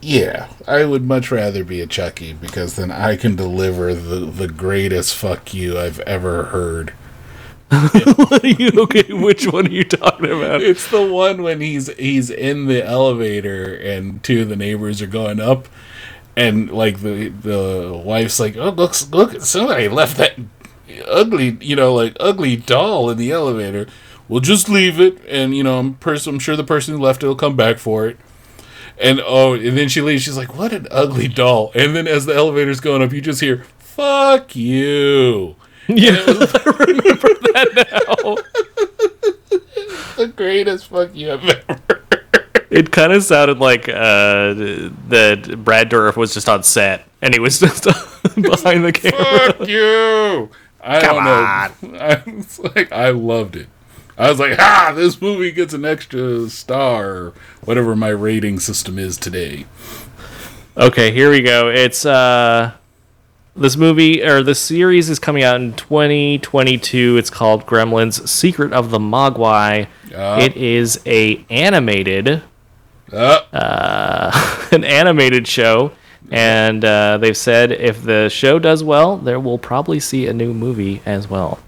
[0.00, 4.48] yeah, I would much rather be a Chucky because then I can deliver the, the
[4.48, 6.92] greatest fuck you I've ever heard.
[7.72, 10.62] okay, which one are you talking about?
[10.62, 15.08] It's the one when he's he's in the elevator and two of the neighbors are
[15.08, 15.68] going up
[16.36, 20.38] and like the the wife's like, "Oh, looks look, somebody left that
[21.08, 23.86] ugly, you know, like ugly doll in the elevator.
[24.28, 27.22] We'll just leave it and you know, I'm person I'm sure the person who left
[27.24, 28.18] it will come back for it."
[28.98, 30.22] And oh, and then she leaves.
[30.22, 33.40] She's like, "What an ugly doll!" And then as the elevator's going up, you just
[33.40, 35.56] hear, "Fuck you."
[35.94, 38.36] Yeah, I remember that now.
[40.16, 42.02] The greatest fuck you I've ever.
[42.70, 44.54] It kind of sounded like uh,
[45.08, 47.84] that Brad Dourif was just on set and he was just
[48.34, 49.52] behind the camera.
[49.52, 50.50] Fuck you!
[50.80, 51.98] I Come don't know.
[51.98, 53.68] I was like, I loved it.
[54.18, 57.32] I was like, ah, this movie gets an extra star,
[57.64, 59.66] whatever my rating system is today.
[60.76, 61.68] Okay, here we go.
[61.68, 62.72] It's uh,
[63.56, 67.16] this movie or the series is coming out in 2022.
[67.16, 69.86] It's called Gremlins: Secret of the Mogwai.
[70.14, 70.38] Ah.
[70.40, 72.42] It is a animated
[73.12, 75.92] Uh, an animated show,
[76.30, 80.52] and uh, they've said if the show does well, there will probably see a new
[80.52, 81.58] movie as well.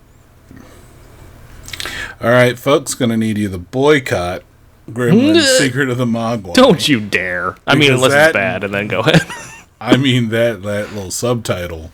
[2.20, 4.42] all right, folks, gonna need you to boycott
[4.90, 6.54] Gremlins: Secret of the Mogwai.
[6.54, 7.56] Don't you dare!
[7.66, 9.22] I mean, unless that- it's bad, and then go ahead.
[9.80, 11.90] I mean that that little subtitle.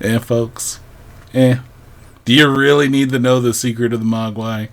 [0.00, 0.80] Eh, folks.
[1.32, 1.58] Eh.
[2.24, 4.68] Do you really need to know the secret of the Mogwai?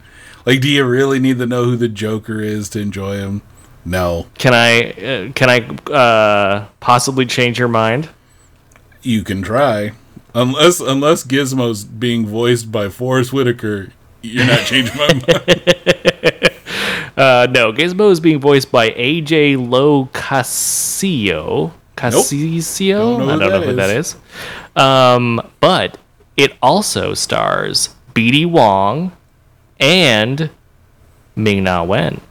[0.45, 3.41] Like, do you really need to know who the Joker is to enjoy him?
[3.83, 4.27] No.
[4.35, 8.09] can I uh, can I uh, possibly change your mind?
[9.01, 9.93] You can try.
[10.35, 13.91] Unless unless Gizmo's being voiced by Forest Whitaker,
[14.21, 15.67] you're not changing my mind.
[17.17, 21.73] Uh, no, Gizmo is being voiced by AJ Lo Castillo.
[22.01, 23.17] Castillo?
[23.17, 24.15] Don't I don't know who that is.
[24.75, 25.97] Um, but
[26.37, 29.11] it also stars BD Wong
[29.79, 30.49] and
[31.35, 32.21] Ming Na Wen.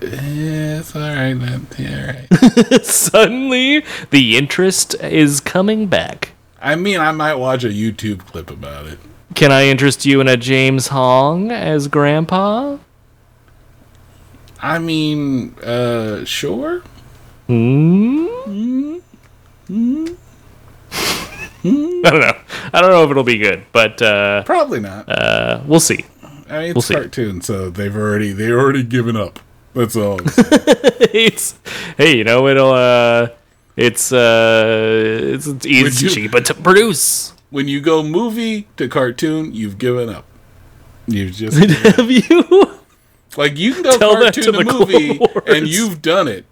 [0.00, 1.32] It's all right.
[1.78, 2.84] Yeah, all right.
[2.84, 6.32] Suddenly, the interest is coming back.
[6.60, 8.98] I mean, I might watch a YouTube clip about it.
[9.34, 12.78] Can I interest you in a James Hong as Grandpa?
[14.60, 16.82] I mean, uh, sure.
[17.48, 18.26] Hmm?
[21.64, 22.36] I don't know.
[22.72, 25.08] I don't know if it'll be good, but uh, Probably not.
[25.08, 26.04] uh, we'll see.
[26.22, 26.94] I mean, we'll it's see.
[26.94, 29.40] cartoon, so they've already they already given up.
[29.74, 30.20] That's all.
[31.10, 31.54] It's
[31.96, 33.28] hey, you know it'll uh,
[33.76, 37.32] it's uh, it's it's, it's you- cheaper to produce.
[37.50, 40.24] when you go movie to cartoon, you've given up.
[41.06, 41.56] You've just
[41.96, 42.78] Have you?
[43.36, 46.44] like you can go Tell cartoon to to the movie, and you've done it.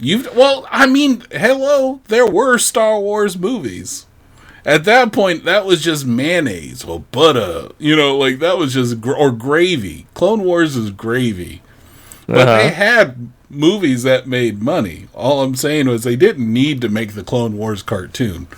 [0.00, 4.06] You've well, I mean, hello, there were Star Wars movies.
[4.64, 9.00] At that point, that was just mayonnaise or butter, you know, like that was just
[9.00, 10.06] gr- or gravy.
[10.14, 11.62] Clone Wars is gravy,
[12.26, 12.56] but Uh-huh.
[12.58, 15.08] they had movies that made money.
[15.14, 18.48] All I'm saying was they didn't need to make the Clone Wars cartoon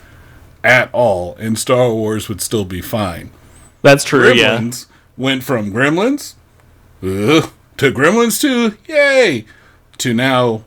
[0.65, 3.31] at all, and Star Wars would still be fine.
[3.83, 4.33] That's true.
[4.33, 4.59] Yeah.
[4.59, 4.87] Gremlins
[5.17, 6.35] went from Gremlins
[7.01, 7.43] to
[7.79, 8.77] Gremlins 2.
[8.93, 9.45] Yay!
[9.99, 10.65] to now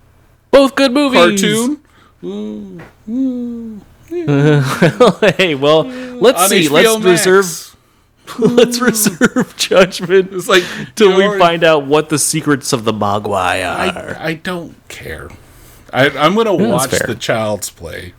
[0.56, 1.20] Both good movies.
[1.20, 1.82] cartoon
[5.38, 6.68] hey, well, let's on see.
[6.68, 7.26] HBO Let's Max.
[7.28, 7.72] reserve.
[8.39, 10.64] Let's reserve judgment It's like
[10.95, 14.16] till we find out what the secrets of the Mogwai are.
[14.18, 15.30] I, I don't care.
[15.93, 18.14] I, I'm gonna watch the Child's Play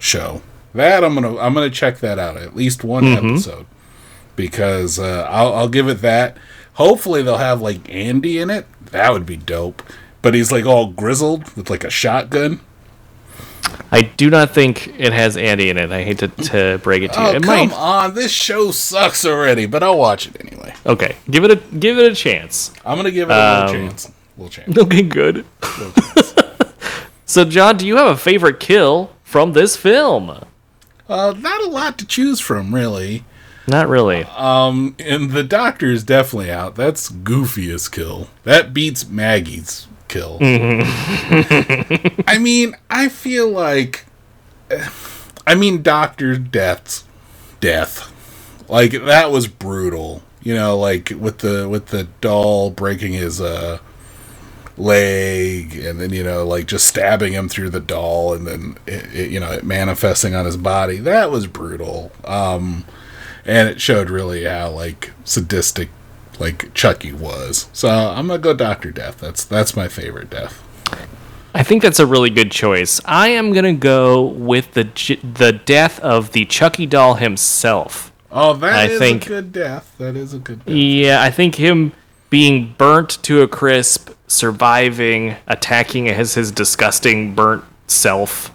[0.00, 0.42] show.
[0.74, 3.28] That I'm gonna I'm gonna check that out at least one Mm-hmm.
[3.34, 3.66] episode
[4.34, 6.36] because uh, I'll I'll give it that.
[6.74, 8.66] Hopefully they'll have like Andy in it.
[8.86, 9.84] That would be dope.
[10.22, 12.60] But he's like all grizzled with like a shotgun.
[13.90, 15.90] I do not think it has Andy in it.
[15.92, 17.26] I hate to, to break it to you.
[17.26, 17.72] Oh it come might.
[17.76, 18.14] on!
[18.14, 20.74] This show sucks already, but I'll watch it anyway.
[20.86, 22.72] Okay, give it a give it a chance.
[22.84, 24.12] I'm gonna give it a Um, little chance.
[24.36, 24.78] little chance.
[24.82, 25.44] Okay, good.
[27.26, 30.30] so, John, do you have a favorite kill from this film?
[31.08, 33.24] Uh, not a lot to choose from, really.
[33.66, 34.24] Not really.
[34.36, 36.74] Um, and the doctor's definitely out.
[36.74, 38.28] That's Goofy's kill.
[38.44, 40.38] That beats Maggie's kill.
[42.26, 44.04] I mean, I feel like,
[45.46, 47.04] I mean, Doctor Death's
[47.60, 48.12] death,
[48.68, 50.22] like that was brutal.
[50.42, 53.78] You know, like with the with the doll breaking his uh
[54.78, 59.14] leg and then you know like just stabbing him through the doll and then it,
[59.14, 62.82] it, you know it manifesting on his body that was brutal um
[63.44, 65.90] and it showed really how like sadistic
[66.40, 67.68] like Chucky was.
[67.72, 69.18] So I'm gonna go Doctor Death.
[69.20, 70.62] That's that's my favorite death.
[71.54, 73.00] I think that's a really good choice.
[73.04, 74.84] I am gonna go with the
[75.34, 78.10] the death of the Chucky doll himself.
[78.30, 79.94] Oh, that I is think- a good death.
[79.98, 80.74] That is a good death.
[80.74, 81.92] Yeah, I think him
[82.30, 88.50] being burnt to a crisp, surviving, attacking as his disgusting burnt self,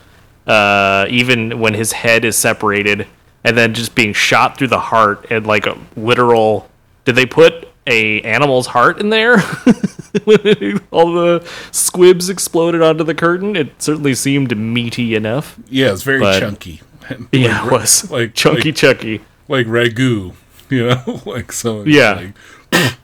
[0.47, 3.05] uh, even when his head is separated,
[3.43, 6.67] and then just being shot through the heart and like a literal.
[7.05, 9.39] Did they put a animal's heart in there?
[10.25, 15.57] when all the squibs exploded onto the curtain, it certainly seemed meaty enough.
[15.69, 16.81] Yeah, it's very But- chunky.
[17.31, 19.21] Yeah, it was like- chunky, like- chunky.
[19.47, 20.33] like ragu,
[20.69, 21.83] you know, like so.
[21.85, 22.13] Yeah.
[22.13, 22.35] like-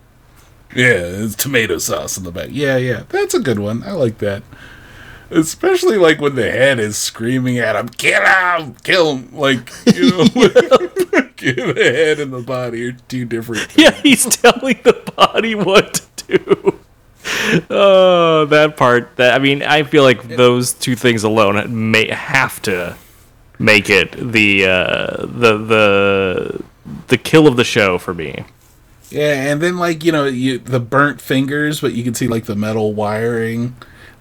[0.76, 2.50] yeah, it's tomato sauce in the back.
[2.52, 3.82] Yeah, yeah, that's a good one.
[3.84, 4.44] I like that.
[5.30, 8.76] Especially like when the head is screaming at him, "Kill him!
[8.84, 13.68] Kill him!" Like you know, like, the head and the body are two different.
[13.78, 16.80] Yeah, he's telling the body what to do.
[17.70, 19.16] Oh, that part.
[19.18, 22.96] That I mean, I feel like those two things alone may have to
[23.60, 26.64] make it the uh, the the
[27.08, 28.46] the kill of the show for me.
[29.10, 32.46] Yeah, and then like you know you the burnt fingers, but you can see like
[32.46, 33.76] the metal wiring.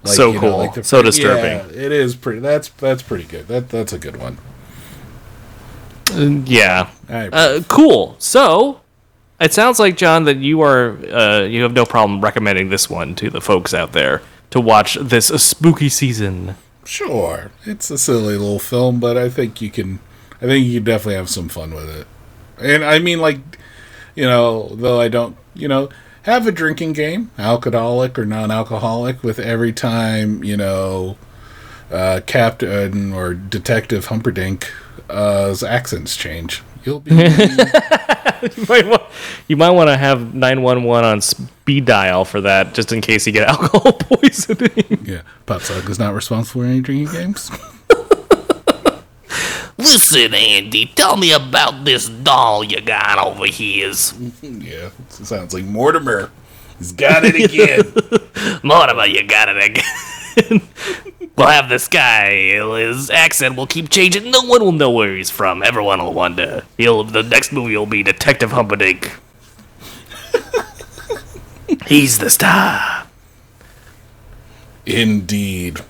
[0.04, 0.70] Like, So cool.
[0.70, 1.44] the So disturbing.
[1.74, 2.40] Yeah, it is pretty.
[2.40, 3.48] That's that's pretty good.
[3.48, 4.38] That that's a good one.
[6.10, 8.16] Yeah, I uh, cool.
[8.18, 8.80] So
[9.40, 13.14] it sounds like John that you are uh, you have no problem recommending this one
[13.16, 16.54] to the folks out there to watch this spooky season.
[16.84, 20.00] Sure, it's a silly little film, but I think you can.
[20.40, 22.06] I think you can definitely have some fun with it.
[22.58, 23.38] And I mean, like,
[24.16, 25.88] you know, though I don't, you know,
[26.22, 31.16] have a drinking game, alcoholic or non-alcoholic, with every time you know,
[31.90, 34.68] uh, Captain or Detective Humperdinck's
[35.12, 36.62] uh, accents change.
[36.84, 37.14] You'll be
[38.56, 39.02] you might want,
[39.46, 43.32] you might want to have 911 on speed dial for that just in case you
[43.32, 45.04] get alcohol poisoning.
[45.04, 45.22] yeah.
[45.46, 47.50] Pop is not responsible for any drinking games.
[49.78, 53.92] Listen, Andy, tell me about this doll you got over here.
[54.42, 56.30] yeah, it sounds like Mortimer.
[56.78, 58.60] He's got it again.
[58.62, 59.80] Mortimer, you got it
[60.36, 60.68] again.
[61.36, 62.30] We'll have this guy.
[62.78, 64.30] His accent will keep changing.
[64.30, 65.62] No one will know where he's from.
[65.62, 66.64] Everyone will wonder.
[66.76, 67.04] He'll.
[67.04, 69.12] The next movie will be Detective Humperdinck.
[71.86, 73.06] he's the star.
[74.86, 75.80] Indeed.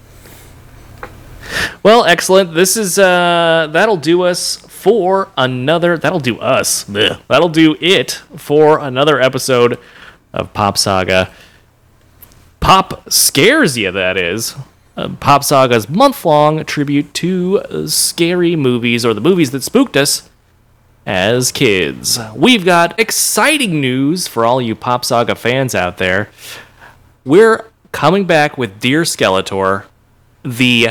[1.82, 2.54] Well, excellent.
[2.54, 6.84] This is uh that'll do us for another that'll do us.
[6.84, 7.20] Blech.
[7.28, 9.78] That'll do it for another episode
[10.32, 11.30] of Pop Saga.
[12.60, 14.54] Pop scares you that is.
[14.96, 20.28] Uh, Pop Saga's month-long tribute to scary movies or the movies that spooked us
[21.06, 22.18] as kids.
[22.34, 26.28] We've got exciting news for all you Pop Saga fans out there.
[27.24, 29.84] We're coming back with Dear Skeletor,
[30.44, 30.90] the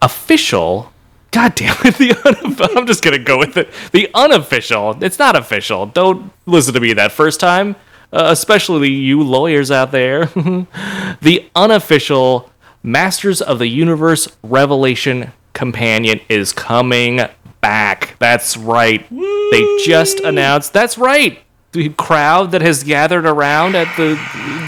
[0.00, 0.92] official.
[1.30, 1.96] God damn it!
[1.96, 3.70] The I'm just gonna go with it.
[3.92, 5.02] The unofficial.
[5.02, 5.86] It's not official.
[5.86, 7.76] Don't listen to me that first time.
[8.12, 10.26] Uh, especially you lawyers out there.
[11.22, 12.51] the unofficial
[12.82, 17.20] Masters of the Universe Revelation companion is coming
[17.60, 18.16] back.
[18.18, 19.08] That's right.
[19.10, 20.72] They just announced.
[20.72, 21.40] That's right.
[21.72, 24.14] The crowd that has gathered around at the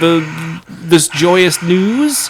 [0.01, 2.29] the this joyous news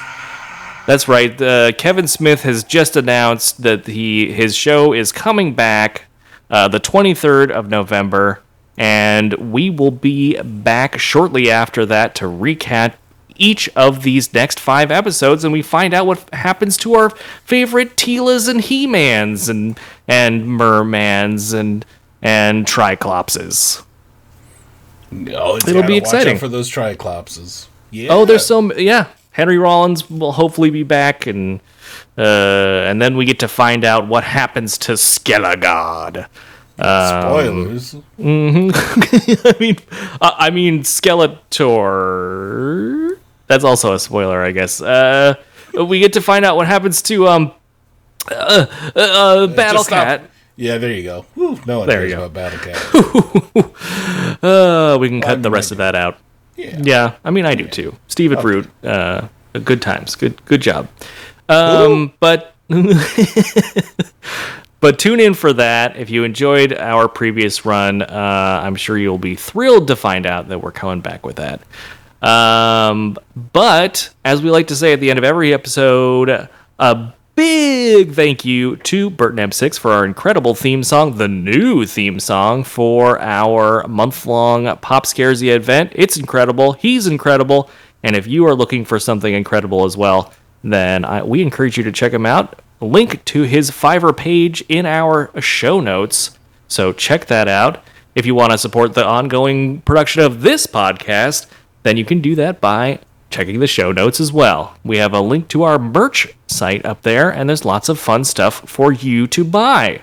[0.86, 1.40] That's right.
[1.40, 6.04] Uh, Kevin Smith has just announced that he his show is coming back
[6.50, 8.42] uh, the 23rd of November,
[8.76, 12.94] and we will be back shortly after that to recap
[13.36, 17.10] each of these next five episodes, and we find out what happens to our
[17.44, 19.78] favorite Teelas and He-Mans and
[20.08, 21.84] and Mermans and
[22.22, 23.84] and Tri-Klopses.
[25.32, 26.38] Oh, it's It'll be exciting.
[26.38, 27.66] for those Tri-Klopses.
[27.90, 28.08] Yeah.
[28.10, 29.08] Oh, there's so yeah.
[29.32, 31.60] Henry Rollins will hopefully be back, and
[32.16, 32.22] uh,
[32.86, 36.26] and then we get to find out what happens to Skelegod.
[36.78, 37.94] spoilers.
[38.18, 39.76] I mean,
[40.20, 43.18] uh, I mean Skeletor.
[43.54, 44.82] That's also a spoiler, I guess.
[44.82, 45.36] Uh,
[45.86, 47.52] we get to find out what happens to um,
[48.28, 49.84] uh, uh, uh, Battle.
[49.84, 50.28] Cat.
[50.56, 51.24] Yeah, there you go.
[51.34, 52.24] Whew, no one There cares you go.
[52.24, 52.76] about Battle Cat.
[54.42, 56.18] Uh, we can cut I'm the rest of that out.
[56.56, 56.80] Yeah.
[56.82, 57.94] Yeah, I mean, I do too.
[58.08, 59.28] Steve at Root, uh,
[59.62, 60.88] good times, good, good job.
[61.48, 62.54] Um, but
[64.80, 65.96] but tune in for that.
[65.96, 70.48] If you enjoyed our previous run, uh, I'm sure you'll be thrilled to find out
[70.48, 71.62] that we're coming back with that.
[72.24, 73.18] Um,
[73.52, 76.48] but as we like to say at the end of every episode,
[76.78, 82.18] a big thank you to Bert M6 for our incredible theme song, the new theme
[82.18, 85.92] song for our month long Pop Scaresy event.
[85.94, 86.72] It's incredible.
[86.72, 87.68] He's incredible.
[88.02, 91.84] And if you are looking for something incredible as well, then I, we encourage you
[91.84, 92.60] to check him out.
[92.80, 96.38] Link to his Fiverr page in our show notes.
[96.68, 97.84] So check that out.
[98.14, 101.48] If you want to support the ongoing production of this podcast,
[101.84, 102.98] then you can do that by
[103.30, 104.76] checking the show notes as well.
[104.84, 108.24] We have a link to our merch site up there, and there's lots of fun
[108.24, 110.02] stuff for you to buy.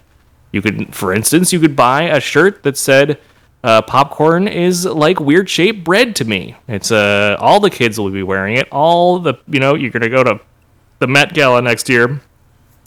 [0.51, 3.19] You could, for instance, you could buy a shirt that said,
[3.63, 8.09] uh, "Popcorn is like weird shaped bread to me." It's uh, all the kids will
[8.09, 8.67] be wearing it.
[8.71, 10.39] All the, you know, you're gonna go to
[10.99, 12.21] the Met Gala next year,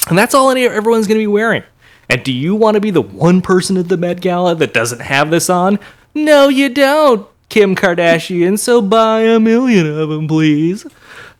[0.09, 1.63] and that's all everyone's gonna be wearing.
[2.09, 5.01] And do you want to be the one person at the Met Gala that doesn't
[5.01, 5.79] have this on?
[6.15, 8.59] No, you don't, Kim Kardashian.
[8.59, 10.85] So buy a million of them, please.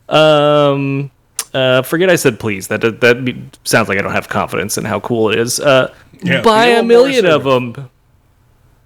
[0.07, 1.11] Um,
[1.53, 2.69] uh, forget I said please.
[2.69, 5.59] That that be- sounds like I don't have confidence in how cool it is.
[5.59, 5.93] Uh,
[6.23, 7.89] Yeah, buy a million of them.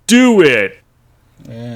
[0.07, 0.79] Do it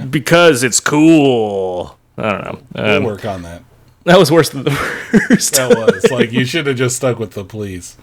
[0.09, 1.97] because it's cool.
[2.17, 2.59] I don't know.
[2.75, 3.61] We'll Um, work on that.
[4.05, 4.71] that was worse than the
[5.29, 5.53] first.
[5.53, 7.95] That was like you should have just stuck with the please.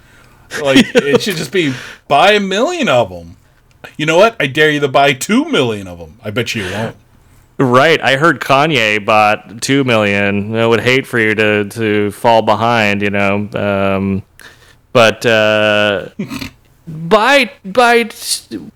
[0.63, 1.75] Like it should just be
[2.07, 3.37] buy a million of them.
[3.97, 4.37] You know what?
[4.39, 6.21] I dare you to buy two million of them.
[6.23, 6.95] I bet you won't.
[7.61, 8.01] Right.
[8.01, 10.57] I heard Kanye bought two million.
[10.57, 13.51] I would hate for you to to fall behind, you know.
[13.53, 14.23] Um,
[14.95, 16.09] but uh,
[16.89, 18.09] buy buy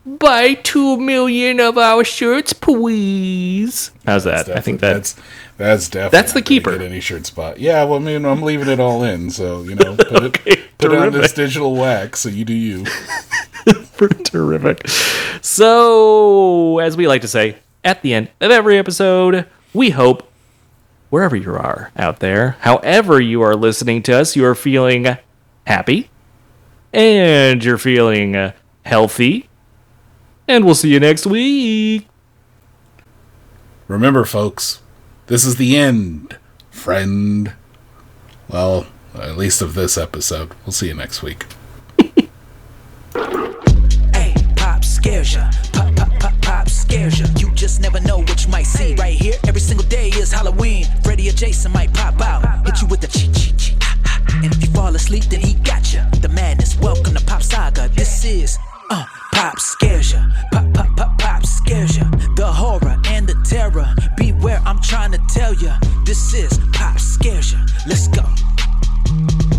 [0.04, 3.90] buy two million of our shirts, please.
[4.04, 4.50] How's that?
[4.50, 5.16] I think that's
[5.56, 6.78] that's definitely That's the not gonna keeper.
[6.78, 7.58] Get any shirt spot?
[7.58, 7.84] Yeah.
[7.84, 11.10] Well, I mean, I'm leaving it all in, so you know, put it put on
[11.10, 12.20] this digital wax.
[12.20, 12.84] So you do you.
[14.24, 14.86] terrific.
[15.40, 20.30] So, as we like to say at the end of every episode, we hope
[21.10, 25.16] wherever you are out there, however you are listening to us, you are feeling
[25.66, 26.10] happy
[26.92, 28.52] and you're feeling uh,
[28.84, 29.48] healthy.
[30.48, 32.06] And we'll see you next week.
[33.88, 34.80] Remember, folks,
[35.26, 36.36] this is the end,
[36.70, 37.52] friend.
[38.48, 40.52] Well, at least of this episode.
[40.64, 41.46] We'll see you next week.
[44.12, 45.50] Hey, pop scares ya.
[45.72, 47.26] Pop, pop, pop, pop scares ya.
[47.64, 48.94] You just never know what you might see.
[48.96, 50.84] Right here, every single day is Halloween.
[51.02, 52.66] Freddy or Jason might pop out.
[52.66, 53.74] Hit you with cheat, cheat.
[53.80, 54.40] ah, ah.
[54.42, 56.04] And if you fall asleep, then he got ya.
[56.20, 56.78] The madness.
[56.78, 57.88] Welcome to Pop Saga.
[57.88, 58.58] This is.
[58.90, 60.26] Uh, pop scares ya.
[60.52, 62.04] Pop, pop, pop, pop scares ya.
[62.36, 63.88] The horror and the terror.
[64.18, 65.78] Beware, I'm trying to tell ya.
[66.04, 67.60] This is Pop scares ya.
[67.86, 69.53] Let's go.